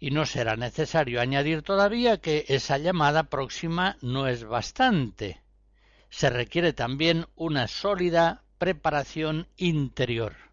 Y 0.00 0.12
no 0.12 0.24
será 0.26 0.56
necesario 0.56 1.20
añadir 1.20 1.62
todavía 1.62 2.18
que 2.18 2.44
esa 2.48 2.78
llamada 2.78 3.24
próxima 3.24 3.96
no 4.00 4.28
es 4.28 4.44
bastante. 4.44 5.42
Se 6.08 6.30
requiere 6.30 6.72
también 6.72 7.26
una 7.34 7.66
sólida 7.66 8.44
preparación 8.58 9.48
interior. 9.56 10.47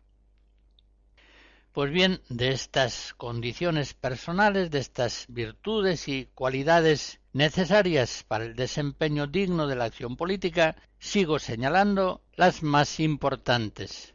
Pues 1.75 1.91
bien, 1.91 2.21
de 2.29 2.53
estas 2.53 3.13
condiciones 3.15 3.93
personales, 3.93 4.71
de 4.71 4.79
estas 4.79 5.25
virtudes 5.27 6.07
y 6.07 6.29
cualidades 6.33 7.19
necesarias 7.33 8.23
para 8.25 8.45
el 8.45 8.55
desempeño 8.55 9.27
digno 9.27 9.67
de 9.67 9.75
la 9.75 9.83
acción 9.83 10.15
política, 10.15 10.77
sigo 10.99 11.37
señalando 11.37 12.21
las 12.37 12.63
más 12.63 13.01
importantes. 13.01 14.13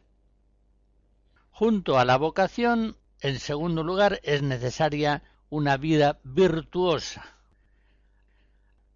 Junto 1.51 1.99
a 1.99 2.03
la 2.03 2.17
vocación, 2.17 2.97
en 3.19 3.39
segundo 3.39 3.83
lugar, 3.83 4.19
es 4.23 4.41
necesaria 4.41 5.21
una 5.51 5.77
vida 5.77 6.19
virtuosa. 6.23 7.23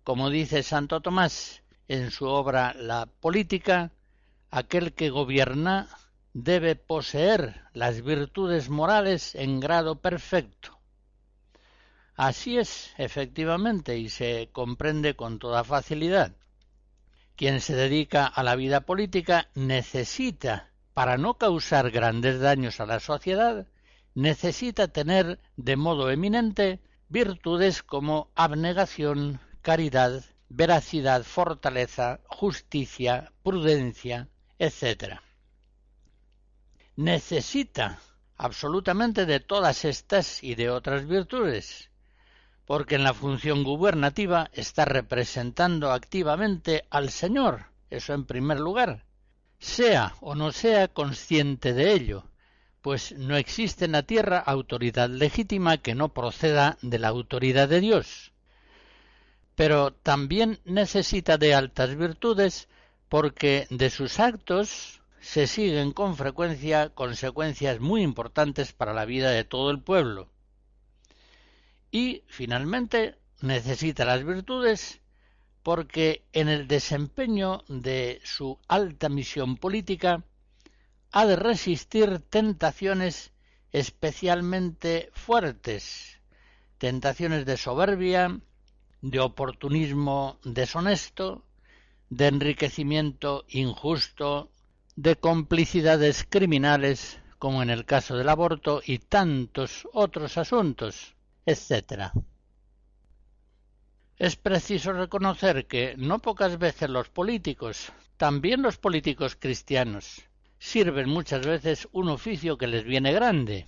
Como 0.03 0.31
dice 0.31 0.63
Santo 0.63 1.01
Tomás 1.01 1.61
en 1.87 2.09
su 2.09 2.25
obra 2.25 2.73
La 2.73 3.05
política, 3.05 3.91
aquel 4.49 4.93
que 4.93 5.11
gobierna 5.11 5.87
debe 6.35 6.75
poseer 6.75 7.61
las 7.71 8.01
virtudes 8.01 8.69
morales 8.69 9.35
en 9.35 9.61
grado 9.61 10.01
perfecto. 10.01 10.77
Así 12.13 12.57
es, 12.57 12.93
efectivamente, 12.97 13.97
y 13.97 14.09
se 14.09 14.49
comprende 14.51 15.15
con 15.15 15.39
toda 15.39 15.63
facilidad. 15.63 16.35
Quien 17.37 17.61
se 17.61 17.73
dedica 17.73 18.25
a 18.25 18.43
la 18.43 18.57
vida 18.57 18.81
política 18.81 19.47
necesita, 19.55 20.71
para 20.93 21.17
no 21.17 21.37
causar 21.37 21.89
grandes 21.89 22.41
daños 22.41 22.81
a 22.81 22.85
la 22.85 22.99
sociedad, 22.99 23.67
necesita 24.13 24.89
tener 24.89 25.39
de 25.55 25.77
modo 25.77 26.11
eminente 26.11 26.81
virtudes 27.07 27.81
como 27.81 28.29
abnegación, 28.35 29.39
caridad, 29.61 30.21
veracidad, 30.49 31.23
fortaleza, 31.23 32.19
justicia, 32.27 33.31
prudencia, 33.41 34.27
etc 34.59 35.21
necesita 36.95 37.99
absolutamente 38.37 39.25
de 39.25 39.39
todas 39.39 39.85
estas 39.85 40.43
y 40.43 40.55
de 40.55 40.69
otras 40.69 41.07
virtudes, 41.07 41.89
porque 42.65 42.95
en 42.95 43.03
la 43.03 43.13
función 43.13 43.63
gubernativa 43.63 44.49
está 44.53 44.85
representando 44.85 45.91
activamente 45.91 46.85
al 46.89 47.09
Señor, 47.09 47.67
eso 47.89 48.13
en 48.13 48.25
primer 48.25 48.59
lugar, 48.59 49.05
sea 49.59 50.15
o 50.21 50.35
no 50.35 50.51
sea 50.51 50.87
consciente 50.87 51.73
de 51.73 51.93
ello, 51.93 52.25
pues 52.81 53.13
no 53.13 53.35
existe 53.35 53.85
en 53.85 53.93
la 53.93 54.03
tierra 54.03 54.37
autoridad 54.37 55.09
legítima 55.09 55.77
que 55.77 55.95
no 55.95 56.09
proceda 56.09 56.77
de 56.81 56.99
la 56.99 57.07
autoridad 57.07 57.67
de 57.67 57.79
Dios. 57.79 58.31
Pero 59.55 59.91
también 59.93 60.59
necesita 60.65 61.37
de 61.37 61.55
altas 61.55 61.95
virtudes 61.95 62.67
porque 63.09 63.65
de 63.69 63.89
sus 63.89 64.19
actos 64.19 64.94
se 65.25 65.47
siguen 65.47 65.91
con 65.91 66.15
frecuencia 66.15 66.89
consecuencias 66.89 67.79
muy 67.79 68.03
importantes 68.03 68.73
para 68.73 68.93
la 68.93 69.05
vida 69.05 69.31
de 69.31 69.43
todo 69.43 69.71
el 69.71 69.81
pueblo. 69.81 70.29
Y, 71.89 72.21
finalmente, 72.27 73.15
necesita 73.41 74.05
las 74.05 74.23
virtudes 74.23 75.01
porque 75.63 76.23
en 76.31 76.47
el 76.47 76.67
desempeño 76.67 77.63
de 77.67 78.21
su 78.23 78.59
alta 78.67 79.09
misión 79.09 79.57
política 79.57 80.23
ha 81.11 81.25
de 81.25 81.35
resistir 81.35 82.19
tentaciones 82.29 83.33
especialmente 83.71 85.09
fuertes, 85.11 86.21
tentaciones 86.77 87.47
de 87.47 87.57
soberbia, 87.57 88.39
de 89.01 89.19
oportunismo 89.19 90.37
deshonesto, 90.43 91.43
de 92.11 92.27
enriquecimiento 92.27 93.43
injusto, 93.49 94.51
de 94.95 95.17
complicidades 95.17 96.25
criminales 96.29 97.19
como 97.37 97.61
en 97.61 97.69
el 97.69 97.85
caso 97.85 98.15
del 98.15 98.29
aborto 98.29 98.81
y 98.85 98.99
tantos 98.99 99.87
otros 99.91 100.37
asuntos, 100.37 101.15
etc. 101.45 102.11
Es 104.17 104.37
preciso 104.37 104.93
reconocer 104.93 105.67
que 105.67 105.95
no 105.97 106.19
pocas 106.19 106.57
veces 106.57 106.89
los 106.89 107.09
políticos, 107.09 107.91
también 108.15 108.61
los 108.61 108.77
políticos 108.77 109.35
cristianos, 109.37 110.23
sirven 110.59 111.09
muchas 111.09 111.45
veces 111.45 111.89
un 111.91 112.07
oficio 112.07 112.57
que 112.57 112.67
les 112.67 112.85
viene 112.85 113.11
grande. 113.11 113.67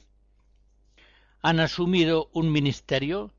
Han 1.42 1.60
asumido 1.60 2.30
un 2.32 2.52
ministerio 2.52 3.34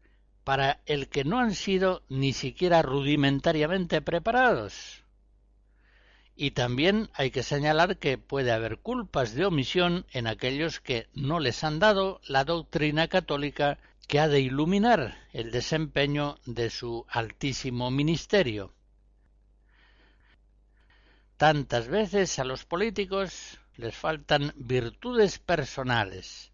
para 0.44 0.82
el 0.84 1.08
que 1.08 1.24
no 1.24 1.38
han 1.38 1.54
sido 1.54 2.02
ni 2.10 2.34
siquiera 2.34 2.82
rudimentariamente 2.82 4.02
preparados 4.02 5.04
y 6.40 6.52
también 6.52 7.10
hay 7.14 7.32
que 7.32 7.42
señalar 7.42 7.96
que 7.96 8.16
puede 8.16 8.52
haber 8.52 8.78
culpas 8.78 9.34
de 9.34 9.44
omisión 9.44 10.06
en 10.12 10.28
aquellos 10.28 10.78
que 10.78 11.08
no 11.12 11.40
les 11.40 11.64
han 11.64 11.80
dado 11.80 12.20
la 12.28 12.44
doctrina 12.44 13.08
católica 13.08 13.78
que 14.06 14.20
ha 14.20 14.28
de 14.28 14.38
iluminar 14.38 15.18
el 15.32 15.50
desempeño 15.50 16.38
de 16.46 16.70
su 16.70 17.04
altísimo 17.08 17.90
ministerio. 17.90 18.72
Tantas 21.36 21.88
veces 21.88 22.38
a 22.38 22.44
los 22.44 22.64
políticos 22.64 23.58
les 23.76 23.96
faltan 23.96 24.52
virtudes 24.54 25.40
personales. 25.40 26.52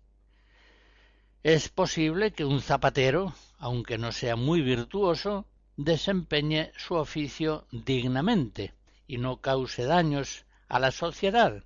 Es 1.42 1.68
posible 1.68 2.32
que 2.32 2.46
un 2.46 2.62
zapatero, 2.62 3.34
aunque 3.58 3.98
no 3.98 4.12
sea 4.12 4.34
muy 4.34 4.62
virtuoso, 4.62 5.44
desempeñe 5.76 6.72
su 6.74 6.94
oficio 6.94 7.66
dignamente 7.70 8.72
y 9.06 9.18
no 9.18 9.40
cause 9.40 9.84
daños 9.84 10.44
a 10.68 10.78
la 10.78 10.90
sociedad. 10.90 11.62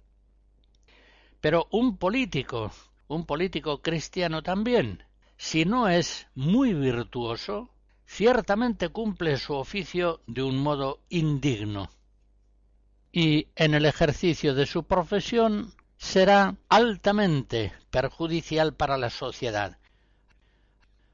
Pero 1.41 1.68
un 1.70 1.97
político, 1.97 2.72
un 3.07 3.24
político 3.24 3.80
cristiano 3.80 4.43
también, 4.43 5.05
si 5.36 5.64
no 5.64 5.89
es 5.89 6.26
muy 6.34 6.74
virtuoso, 6.74 7.70
ciertamente 8.07 8.89
cumple 8.89 9.36
su 9.36 9.55
oficio 9.55 10.20
de 10.26 10.43
un 10.43 10.59
modo 10.59 11.01
indigno. 11.09 11.91
Y 13.12 13.49
en 13.55 13.74
el 13.74 13.86
ejercicio 13.86 14.55
de 14.55 14.66
su 14.66 14.84
profesión 14.84 15.72
será 15.97 16.57
altamente 16.68 17.72
perjudicial 17.91 18.74
para 18.74 18.99
la 18.99 19.11
sociedad. 19.11 19.78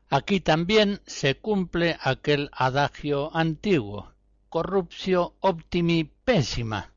Aquí 0.08 0.40
también 0.40 1.00
se 1.06 1.36
cumple 1.36 1.96
aquel 2.00 2.50
adagio 2.52 3.34
antiguo 3.36 4.13
corruptio 4.54 5.34
optimi 5.40 6.04
pésima. 6.04 6.92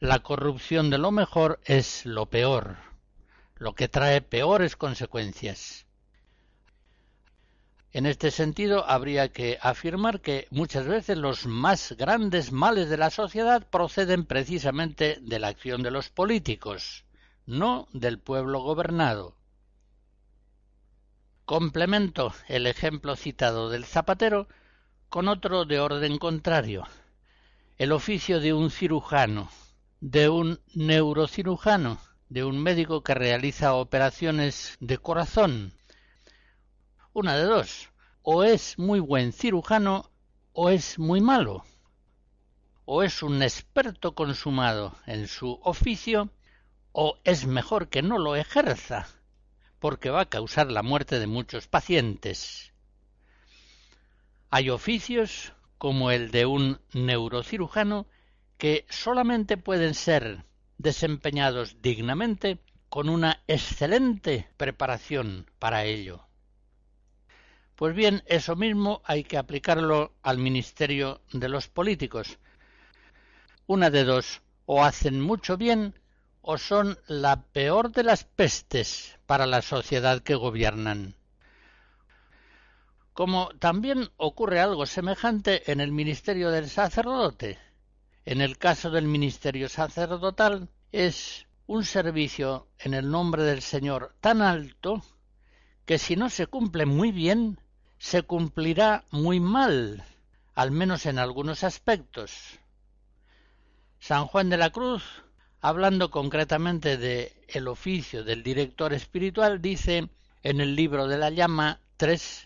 La 0.00 0.20
corrupción 0.20 0.88
de 0.88 0.96
lo 0.96 1.10
mejor 1.10 1.60
es 1.66 2.06
lo 2.06 2.24
peor, 2.24 2.78
lo 3.56 3.74
que 3.74 3.86
trae 3.86 4.22
peores 4.22 4.76
consecuencias. 4.76 5.84
En 7.92 8.06
este 8.06 8.30
sentido, 8.30 8.88
habría 8.88 9.28
que 9.30 9.58
afirmar 9.60 10.22
que 10.22 10.48
muchas 10.50 10.86
veces 10.86 11.18
los 11.18 11.44
más 11.44 11.92
grandes 11.98 12.50
males 12.50 12.88
de 12.88 12.96
la 12.96 13.10
sociedad 13.10 13.68
proceden 13.68 14.24
precisamente 14.24 15.18
de 15.20 15.38
la 15.38 15.48
acción 15.48 15.82
de 15.82 15.90
los 15.90 16.08
políticos, 16.08 17.04
no 17.44 17.88
del 17.92 18.18
pueblo 18.18 18.60
gobernado. 18.60 19.36
Complemento 21.44 22.32
el 22.48 22.66
ejemplo 22.66 23.16
citado 23.16 23.68
del 23.68 23.84
zapatero 23.84 24.48
con 25.16 25.28
otro 25.28 25.64
de 25.64 25.80
orden 25.80 26.18
contrario, 26.18 26.86
el 27.78 27.92
oficio 27.92 28.38
de 28.38 28.52
un 28.52 28.70
cirujano, 28.70 29.48
de 29.98 30.28
un 30.28 30.60
neurocirujano, 30.74 31.98
de 32.28 32.44
un 32.44 32.62
médico 32.62 33.02
que 33.02 33.14
realiza 33.14 33.72
operaciones 33.72 34.76
de 34.78 34.98
corazón. 34.98 35.72
Una 37.14 37.34
de 37.34 37.44
dos, 37.44 37.88
o 38.20 38.44
es 38.44 38.78
muy 38.78 39.00
buen 39.00 39.32
cirujano 39.32 40.10
o 40.52 40.68
es 40.68 40.98
muy 40.98 41.22
malo. 41.22 41.64
O 42.84 43.02
es 43.02 43.22
un 43.22 43.42
experto 43.42 44.14
consumado 44.14 44.98
en 45.06 45.28
su 45.28 45.58
oficio 45.62 46.28
o 46.92 47.16
es 47.24 47.46
mejor 47.46 47.88
que 47.88 48.02
no 48.02 48.18
lo 48.18 48.36
ejerza, 48.36 49.08
porque 49.78 50.10
va 50.10 50.20
a 50.20 50.28
causar 50.28 50.70
la 50.70 50.82
muerte 50.82 51.18
de 51.18 51.26
muchos 51.26 51.68
pacientes. 51.68 52.74
Hay 54.50 54.70
oficios, 54.70 55.52
como 55.78 56.10
el 56.10 56.30
de 56.30 56.46
un 56.46 56.80
neurocirujano, 56.92 58.06
que 58.58 58.86
solamente 58.88 59.56
pueden 59.56 59.94
ser 59.94 60.44
desempeñados 60.78 61.82
dignamente 61.82 62.58
con 62.88 63.08
una 63.08 63.42
excelente 63.46 64.48
preparación 64.56 65.50
para 65.58 65.84
ello. 65.84 66.26
Pues 67.74 67.94
bien, 67.94 68.22
eso 68.26 68.56
mismo 68.56 69.02
hay 69.04 69.24
que 69.24 69.36
aplicarlo 69.36 70.14
al 70.22 70.38
ministerio 70.38 71.20
de 71.32 71.48
los 71.48 71.68
políticos. 71.68 72.38
Una 73.66 73.90
de 73.90 74.04
dos, 74.04 74.40
o 74.64 74.82
hacen 74.82 75.20
mucho 75.20 75.56
bien 75.56 75.94
o 76.40 76.58
son 76.58 76.98
la 77.06 77.42
peor 77.42 77.90
de 77.90 78.04
las 78.04 78.24
pestes 78.24 79.18
para 79.26 79.46
la 79.46 79.62
sociedad 79.62 80.22
que 80.22 80.36
gobiernan. 80.36 81.14
Como 83.16 83.48
también 83.58 84.10
ocurre 84.18 84.60
algo 84.60 84.84
semejante 84.84 85.72
en 85.72 85.80
el 85.80 85.90
ministerio 85.90 86.50
del 86.50 86.68
sacerdote. 86.68 87.58
En 88.26 88.42
el 88.42 88.58
caso 88.58 88.90
del 88.90 89.06
ministerio 89.06 89.70
sacerdotal 89.70 90.68
es 90.92 91.46
un 91.66 91.86
servicio 91.86 92.68
en 92.78 92.92
el 92.92 93.10
nombre 93.10 93.42
del 93.42 93.62
Señor 93.62 94.14
tan 94.20 94.42
alto 94.42 95.02
que 95.86 95.96
si 95.96 96.14
no 96.14 96.28
se 96.28 96.46
cumple 96.46 96.84
muy 96.84 97.10
bien, 97.10 97.58
se 97.96 98.20
cumplirá 98.20 99.04
muy 99.10 99.40
mal, 99.40 100.04
al 100.54 100.70
menos 100.70 101.06
en 101.06 101.18
algunos 101.18 101.64
aspectos. 101.64 102.58
San 103.98 104.26
Juan 104.26 104.50
de 104.50 104.58
la 104.58 104.68
Cruz 104.68 105.02
hablando 105.62 106.10
concretamente 106.10 106.98
de 106.98 107.32
el 107.48 107.66
oficio 107.66 108.24
del 108.24 108.42
director 108.42 108.92
espiritual, 108.92 109.62
dice 109.62 110.10
en 110.42 110.60
el 110.60 110.76
libro 110.76 111.08
de 111.08 111.16
la 111.16 111.30
llama 111.30 111.80
3, 111.96 112.45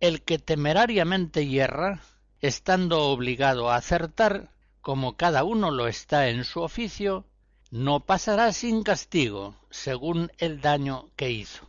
el 0.00 0.22
que 0.22 0.38
temerariamente 0.38 1.46
hierra, 1.46 2.02
estando 2.40 3.04
obligado 3.04 3.70
a 3.70 3.76
acertar, 3.76 4.50
como 4.80 5.16
cada 5.16 5.44
uno 5.44 5.70
lo 5.70 5.88
está 5.88 6.28
en 6.28 6.44
su 6.44 6.60
oficio, 6.60 7.24
no 7.70 8.00
pasará 8.00 8.52
sin 8.52 8.82
castigo, 8.82 9.56
según 9.70 10.30
el 10.38 10.60
daño 10.60 11.10
que 11.16 11.30
hizo. 11.30 11.66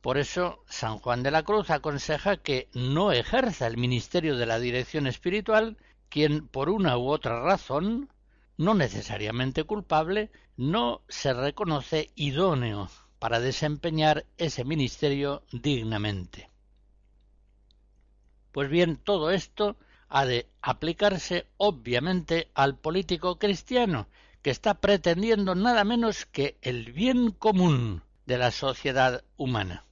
Por 0.00 0.18
eso 0.18 0.62
San 0.68 0.98
Juan 0.98 1.22
de 1.22 1.30
la 1.30 1.42
Cruz 1.42 1.70
aconseja 1.70 2.36
que 2.36 2.68
no 2.74 3.10
ejerza 3.12 3.66
el 3.66 3.76
ministerio 3.76 4.36
de 4.36 4.46
la 4.46 4.60
dirección 4.60 5.06
espiritual 5.06 5.76
quien 6.08 6.46
por 6.46 6.68
una 6.68 6.96
u 6.96 7.08
otra 7.08 7.40
razón 7.40 8.08
no 8.56 8.74
necesariamente 8.74 9.64
culpable, 9.64 10.30
no 10.56 11.02
se 11.08 11.34
reconoce 11.34 12.10
idóneo 12.14 12.88
para 13.18 13.40
desempeñar 13.40 14.24
ese 14.38 14.64
ministerio 14.64 15.42
dignamente. 15.52 16.50
Pues 18.56 18.70
bien, 18.70 18.96
todo 18.96 19.32
esto 19.32 19.76
ha 20.08 20.24
de 20.24 20.48
aplicarse 20.62 21.46
obviamente 21.58 22.48
al 22.54 22.78
político 22.78 23.38
cristiano, 23.38 24.08
que 24.40 24.48
está 24.48 24.80
pretendiendo 24.80 25.54
nada 25.54 25.84
menos 25.84 26.24
que 26.24 26.56
el 26.62 26.90
bien 26.90 27.32
común 27.32 28.02
de 28.24 28.38
la 28.38 28.50
sociedad 28.52 29.24
humana. 29.36 29.84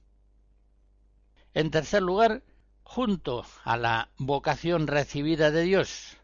En 1.53 1.69
tercer 1.69 2.01
lugar, 2.01 2.41
junto 2.81 3.45
a 3.65 3.77
la 3.77 4.09
vocación 4.17 4.87
recibida 4.87 5.51
de 5.51 5.61
Dios 5.61 6.17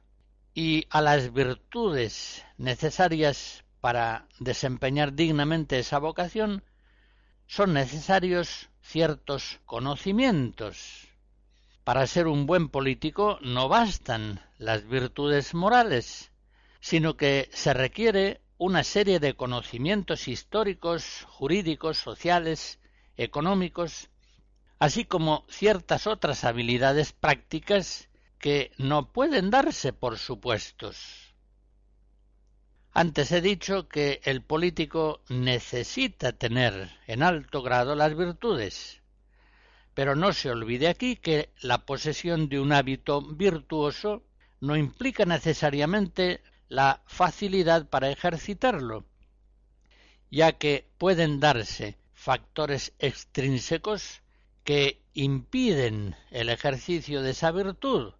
y 0.55 0.87
a 0.89 1.03
las 1.03 1.33
virtudes 1.33 2.43
necesarias 2.57 3.65
para 3.81 4.25
desempeñar 4.39 5.13
dignamente 5.13 5.77
esa 5.77 5.99
vocación, 5.99 6.63
son 7.45 7.73
necesarios 7.73 8.71
ciertos 8.81 9.59
conocimientos. 9.67 11.10
Para 11.83 12.05
ser 12.05 12.27
un 12.27 12.45
buen 12.45 12.69
político 12.69 13.39
no 13.41 13.67
bastan 13.67 14.39
las 14.59 14.87
virtudes 14.87 15.55
morales, 15.55 16.31
sino 16.79 17.17
que 17.17 17.49
se 17.53 17.73
requiere 17.73 18.41
una 18.59 18.83
serie 18.83 19.19
de 19.19 19.33
conocimientos 19.33 20.27
históricos, 20.27 21.25
jurídicos, 21.27 21.97
sociales, 21.97 22.79
económicos, 23.17 24.09
así 24.77 25.05
como 25.05 25.43
ciertas 25.49 26.05
otras 26.05 26.43
habilidades 26.43 27.13
prácticas 27.13 28.09
que 28.37 28.71
no 28.77 29.11
pueden 29.11 29.49
darse 29.49 29.91
por 29.91 30.19
supuestos. 30.19 31.33
Antes 32.93 33.31
he 33.31 33.41
dicho 33.41 33.87
que 33.87 34.21
el 34.23 34.43
político 34.43 35.21
necesita 35.29 36.33
tener 36.33 36.91
en 37.07 37.23
alto 37.23 37.63
grado 37.63 37.95
las 37.95 38.15
virtudes, 38.15 39.00
pero 39.93 40.15
no 40.15 40.33
se 40.33 40.49
olvide 40.49 40.87
aquí 40.87 41.15
que 41.15 41.49
la 41.61 41.85
posesión 41.85 42.49
de 42.49 42.59
un 42.59 42.71
hábito 42.71 43.21
virtuoso 43.21 44.23
no 44.59 44.75
implica 44.75 45.25
necesariamente 45.25 46.41
la 46.69 47.01
facilidad 47.05 47.89
para 47.89 48.09
ejercitarlo, 48.09 49.05
ya 50.29 50.53
que 50.53 50.87
pueden 50.97 51.39
darse 51.39 51.97
factores 52.13 52.93
extrínsecos 52.99 54.21
que 54.63 55.01
impiden 55.13 56.15
el 56.29 56.49
ejercicio 56.49 57.21
de 57.21 57.31
esa 57.31 57.51
virtud, 57.51 58.13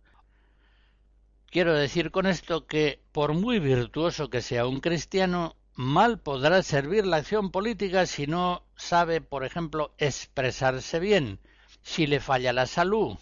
Quiero 1.51 1.73
decir 1.73 2.11
con 2.11 2.27
esto 2.27 2.65
que, 2.65 3.01
por 3.11 3.33
muy 3.33 3.59
virtuoso 3.59 4.29
que 4.29 4.41
sea 4.41 4.65
un 4.65 4.79
cristiano, 4.79 5.57
mal 5.75 6.17
podrá 6.17 6.63
servir 6.63 7.05
la 7.05 7.17
acción 7.17 7.51
política 7.51 8.05
si 8.05 8.25
no 8.25 8.63
sabe, 8.77 9.19
por 9.19 9.43
ejemplo, 9.43 9.93
expresarse 9.97 11.01
bien, 11.01 11.39
si 11.81 12.07
le 12.07 12.19
falla 12.19 12.53
la 12.53 12.65
salud 12.65 13.17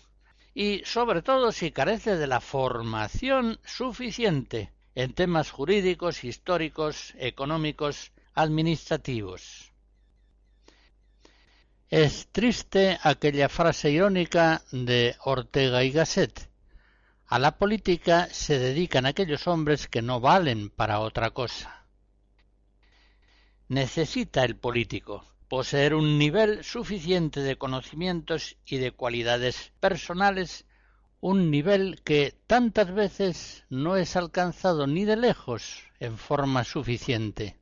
y, 0.53 0.81
sobre 0.85 1.21
todo, 1.21 1.51
si 1.51 1.71
carece 1.71 2.17
de 2.17 2.27
la 2.27 2.41
formación 2.41 3.59
suficiente 3.63 4.71
en 4.95 5.13
temas 5.13 5.51
jurídicos, 5.51 6.23
históricos, 6.23 7.13
económicos, 7.17 8.11
administrativos. 8.33 9.71
Es 11.89 12.27
triste 12.31 12.99
aquella 13.01 13.49
frase 13.49 13.91
irónica 13.91 14.61
de 14.71 15.15
Ortega 15.23 15.83
y 15.83 15.91
Gasset 15.91 16.49
a 17.29 17.37
la 17.37 17.59
política 17.59 18.27
se 18.31 18.57
dedican 18.57 19.05
aquellos 19.05 19.45
hombres 19.47 19.87
que 19.87 20.01
no 20.01 20.19
valen 20.19 20.71
para 20.71 20.99
otra 20.99 21.29
cosa. 21.29 21.85
Necesita 23.67 24.43
el 24.43 24.55
político 24.55 25.23
poseer 25.49 25.95
un 25.95 26.19
nivel 26.19 26.63
suficiente 26.63 27.41
de 27.41 27.57
conocimientos 27.57 28.55
y 28.65 28.77
de 28.77 28.91
cualidades 28.91 29.73
personales, 29.79 30.65
un 31.21 31.49
nivel 31.49 32.01
que 32.03 32.35
tantas 32.45 32.93
veces 32.93 33.65
no 33.69 33.97
es 33.97 34.15
alcanzado 34.15 34.85
ni 34.85 35.05
de 35.05 35.17
lejos 35.17 35.83
en 35.99 36.17
forma 36.17 36.63
suficiente. 36.63 37.57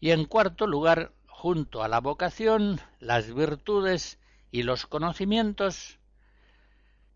Y 0.00 0.10
en 0.10 0.24
cuarto 0.24 0.66
lugar, 0.66 1.12
junto 1.28 1.84
a 1.84 1.88
la 1.88 2.00
vocación, 2.00 2.80
las 2.98 3.32
virtudes 3.32 4.18
y 4.50 4.64
los 4.64 4.86
conocimientos, 4.86 6.00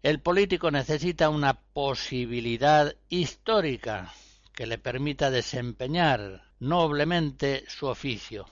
el 0.04 0.20
político 0.20 0.70
necesita 0.70 1.28
una 1.28 1.54
posibilidad 1.54 2.94
histórica 3.08 4.14
que 4.52 4.66
le 4.66 4.78
permita 4.78 5.30
desempeñar 5.30 6.44
noblemente 6.60 7.64
su 7.68 7.86
oficio. 7.86 8.46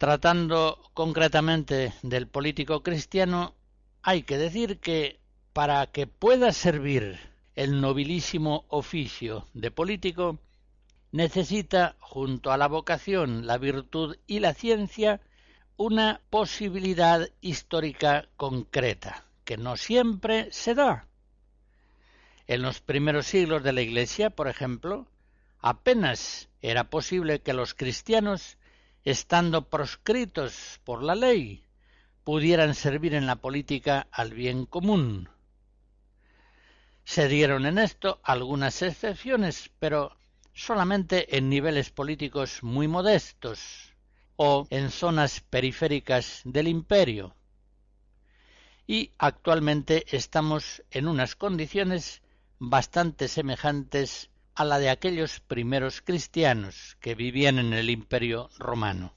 Tratando 0.00 0.78
concretamente 0.94 1.92
del 2.00 2.26
político 2.26 2.82
cristiano, 2.82 3.54
hay 4.00 4.22
que 4.22 4.38
decir 4.38 4.78
que 4.78 5.20
para 5.52 5.86
que 5.88 6.06
pueda 6.06 6.52
servir 6.52 7.18
el 7.54 7.82
nobilísimo 7.82 8.64
oficio 8.68 9.46
de 9.52 9.70
político, 9.70 10.38
necesita, 11.12 11.96
junto 12.00 12.50
a 12.50 12.56
la 12.56 12.66
vocación, 12.66 13.46
la 13.46 13.58
virtud 13.58 14.16
y 14.26 14.38
la 14.38 14.54
ciencia, 14.54 15.20
una 15.76 16.22
posibilidad 16.30 17.28
histórica 17.42 18.26
concreta 18.38 19.26
que 19.44 19.58
no 19.58 19.76
siempre 19.76 20.50
se 20.50 20.74
da. 20.74 21.08
En 22.46 22.62
los 22.62 22.80
primeros 22.80 23.26
siglos 23.26 23.62
de 23.62 23.74
la 23.74 23.82
Iglesia, 23.82 24.30
por 24.30 24.48
ejemplo, 24.48 25.06
apenas 25.58 26.48
era 26.62 26.84
posible 26.84 27.42
que 27.42 27.52
los 27.52 27.74
cristianos, 27.74 28.56
estando 29.04 29.68
proscritos 29.68 30.80
por 30.84 31.02
la 31.02 31.14
ley, 31.14 31.64
pudieran 32.24 32.74
servir 32.74 33.14
en 33.14 33.26
la 33.26 33.36
política 33.36 34.06
al 34.10 34.34
bien 34.34 34.66
común. 34.66 35.28
Se 37.04 37.28
dieron 37.28 37.66
en 37.66 37.78
esto 37.78 38.20
algunas 38.22 38.82
excepciones, 38.82 39.70
pero 39.78 40.16
solamente 40.52 41.36
en 41.36 41.48
niveles 41.48 41.90
políticos 41.90 42.62
muy 42.62 42.88
modestos 42.88 43.94
o 44.36 44.66
en 44.70 44.90
zonas 44.90 45.40
periféricas 45.40 46.42
del 46.44 46.68
imperio. 46.68 47.34
Y 48.86 49.12
actualmente 49.18 50.04
estamos 50.16 50.82
en 50.90 51.08
unas 51.08 51.36
condiciones 51.36 52.22
bastante 52.58 53.28
semejantes 53.28 54.29
a 54.60 54.64
la 54.66 54.78
de 54.78 54.90
aquellos 54.90 55.40
primeros 55.40 56.02
cristianos 56.02 56.98
que 57.00 57.14
vivían 57.14 57.58
en 57.58 57.72
el 57.72 57.88
imperio 57.88 58.50
romano. 58.58 59.14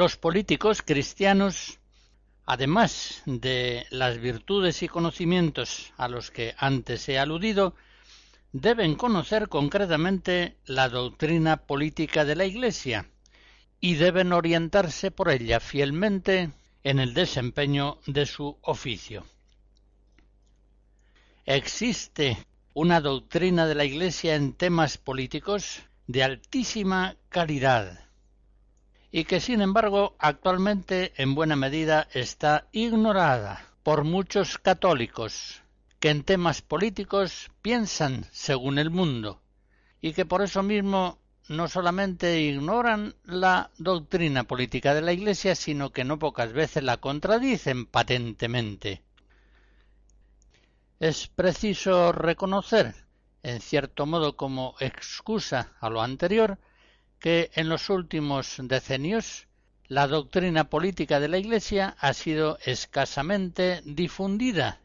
Los 0.00 0.16
políticos 0.16 0.80
cristianos, 0.80 1.78
además 2.46 3.20
de 3.26 3.84
las 3.90 4.16
virtudes 4.18 4.82
y 4.82 4.88
conocimientos 4.88 5.92
a 5.98 6.08
los 6.08 6.30
que 6.30 6.54
antes 6.56 7.06
he 7.10 7.18
aludido, 7.18 7.74
deben 8.50 8.94
conocer 8.94 9.50
concretamente 9.50 10.56
la 10.64 10.88
doctrina 10.88 11.58
política 11.58 12.24
de 12.24 12.34
la 12.34 12.46
Iglesia 12.46 13.10
y 13.78 13.96
deben 13.96 14.32
orientarse 14.32 15.10
por 15.10 15.28
ella 15.28 15.60
fielmente 15.60 16.50
en 16.82 16.98
el 16.98 17.12
desempeño 17.12 17.98
de 18.06 18.24
su 18.24 18.56
oficio. 18.62 19.26
Existe 21.44 22.38
una 22.72 23.02
doctrina 23.02 23.66
de 23.66 23.74
la 23.74 23.84
Iglesia 23.84 24.34
en 24.34 24.54
temas 24.54 24.96
políticos 24.96 25.82
de 26.06 26.24
altísima 26.24 27.16
calidad 27.28 28.09
y 29.12 29.24
que 29.24 29.40
sin 29.40 29.60
embargo 29.60 30.14
actualmente 30.18 31.12
en 31.16 31.34
buena 31.34 31.56
medida 31.56 32.08
está 32.12 32.66
ignorada 32.72 33.66
por 33.82 34.04
muchos 34.04 34.58
católicos 34.58 35.62
que 35.98 36.10
en 36.10 36.22
temas 36.22 36.62
políticos 36.62 37.50
piensan 37.62 38.26
según 38.32 38.78
el 38.78 38.90
mundo 38.90 39.40
y 40.00 40.12
que 40.12 40.24
por 40.24 40.42
eso 40.42 40.62
mismo 40.62 41.18
no 41.48 41.66
solamente 41.66 42.40
ignoran 42.40 43.14
la 43.24 43.70
doctrina 43.76 44.44
política 44.44 44.94
de 44.94 45.02
la 45.02 45.12
Iglesia, 45.12 45.56
sino 45.56 45.90
que 45.90 46.04
no 46.04 46.18
pocas 46.18 46.52
veces 46.52 46.84
la 46.84 46.98
contradicen 46.98 47.86
patentemente. 47.86 49.02
Es 51.00 51.26
preciso 51.26 52.12
reconocer, 52.12 52.94
en 53.42 53.60
cierto 53.60 54.06
modo 54.06 54.36
como 54.36 54.76
excusa 54.78 55.72
a 55.80 55.90
lo 55.90 56.02
anterior, 56.02 56.56
que 57.20 57.50
en 57.54 57.68
los 57.68 57.90
últimos 57.90 58.56
decenios 58.58 59.46
la 59.86 60.06
doctrina 60.06 60.64
política 60.70 61.20
de 61.20 61.28
la 61.28 61.38
Iglesia 61.38 61.96
ha 62.00 62.14
sido 62.14 62.58
escasamente 62.64 63.82
difundida 63.84 64.80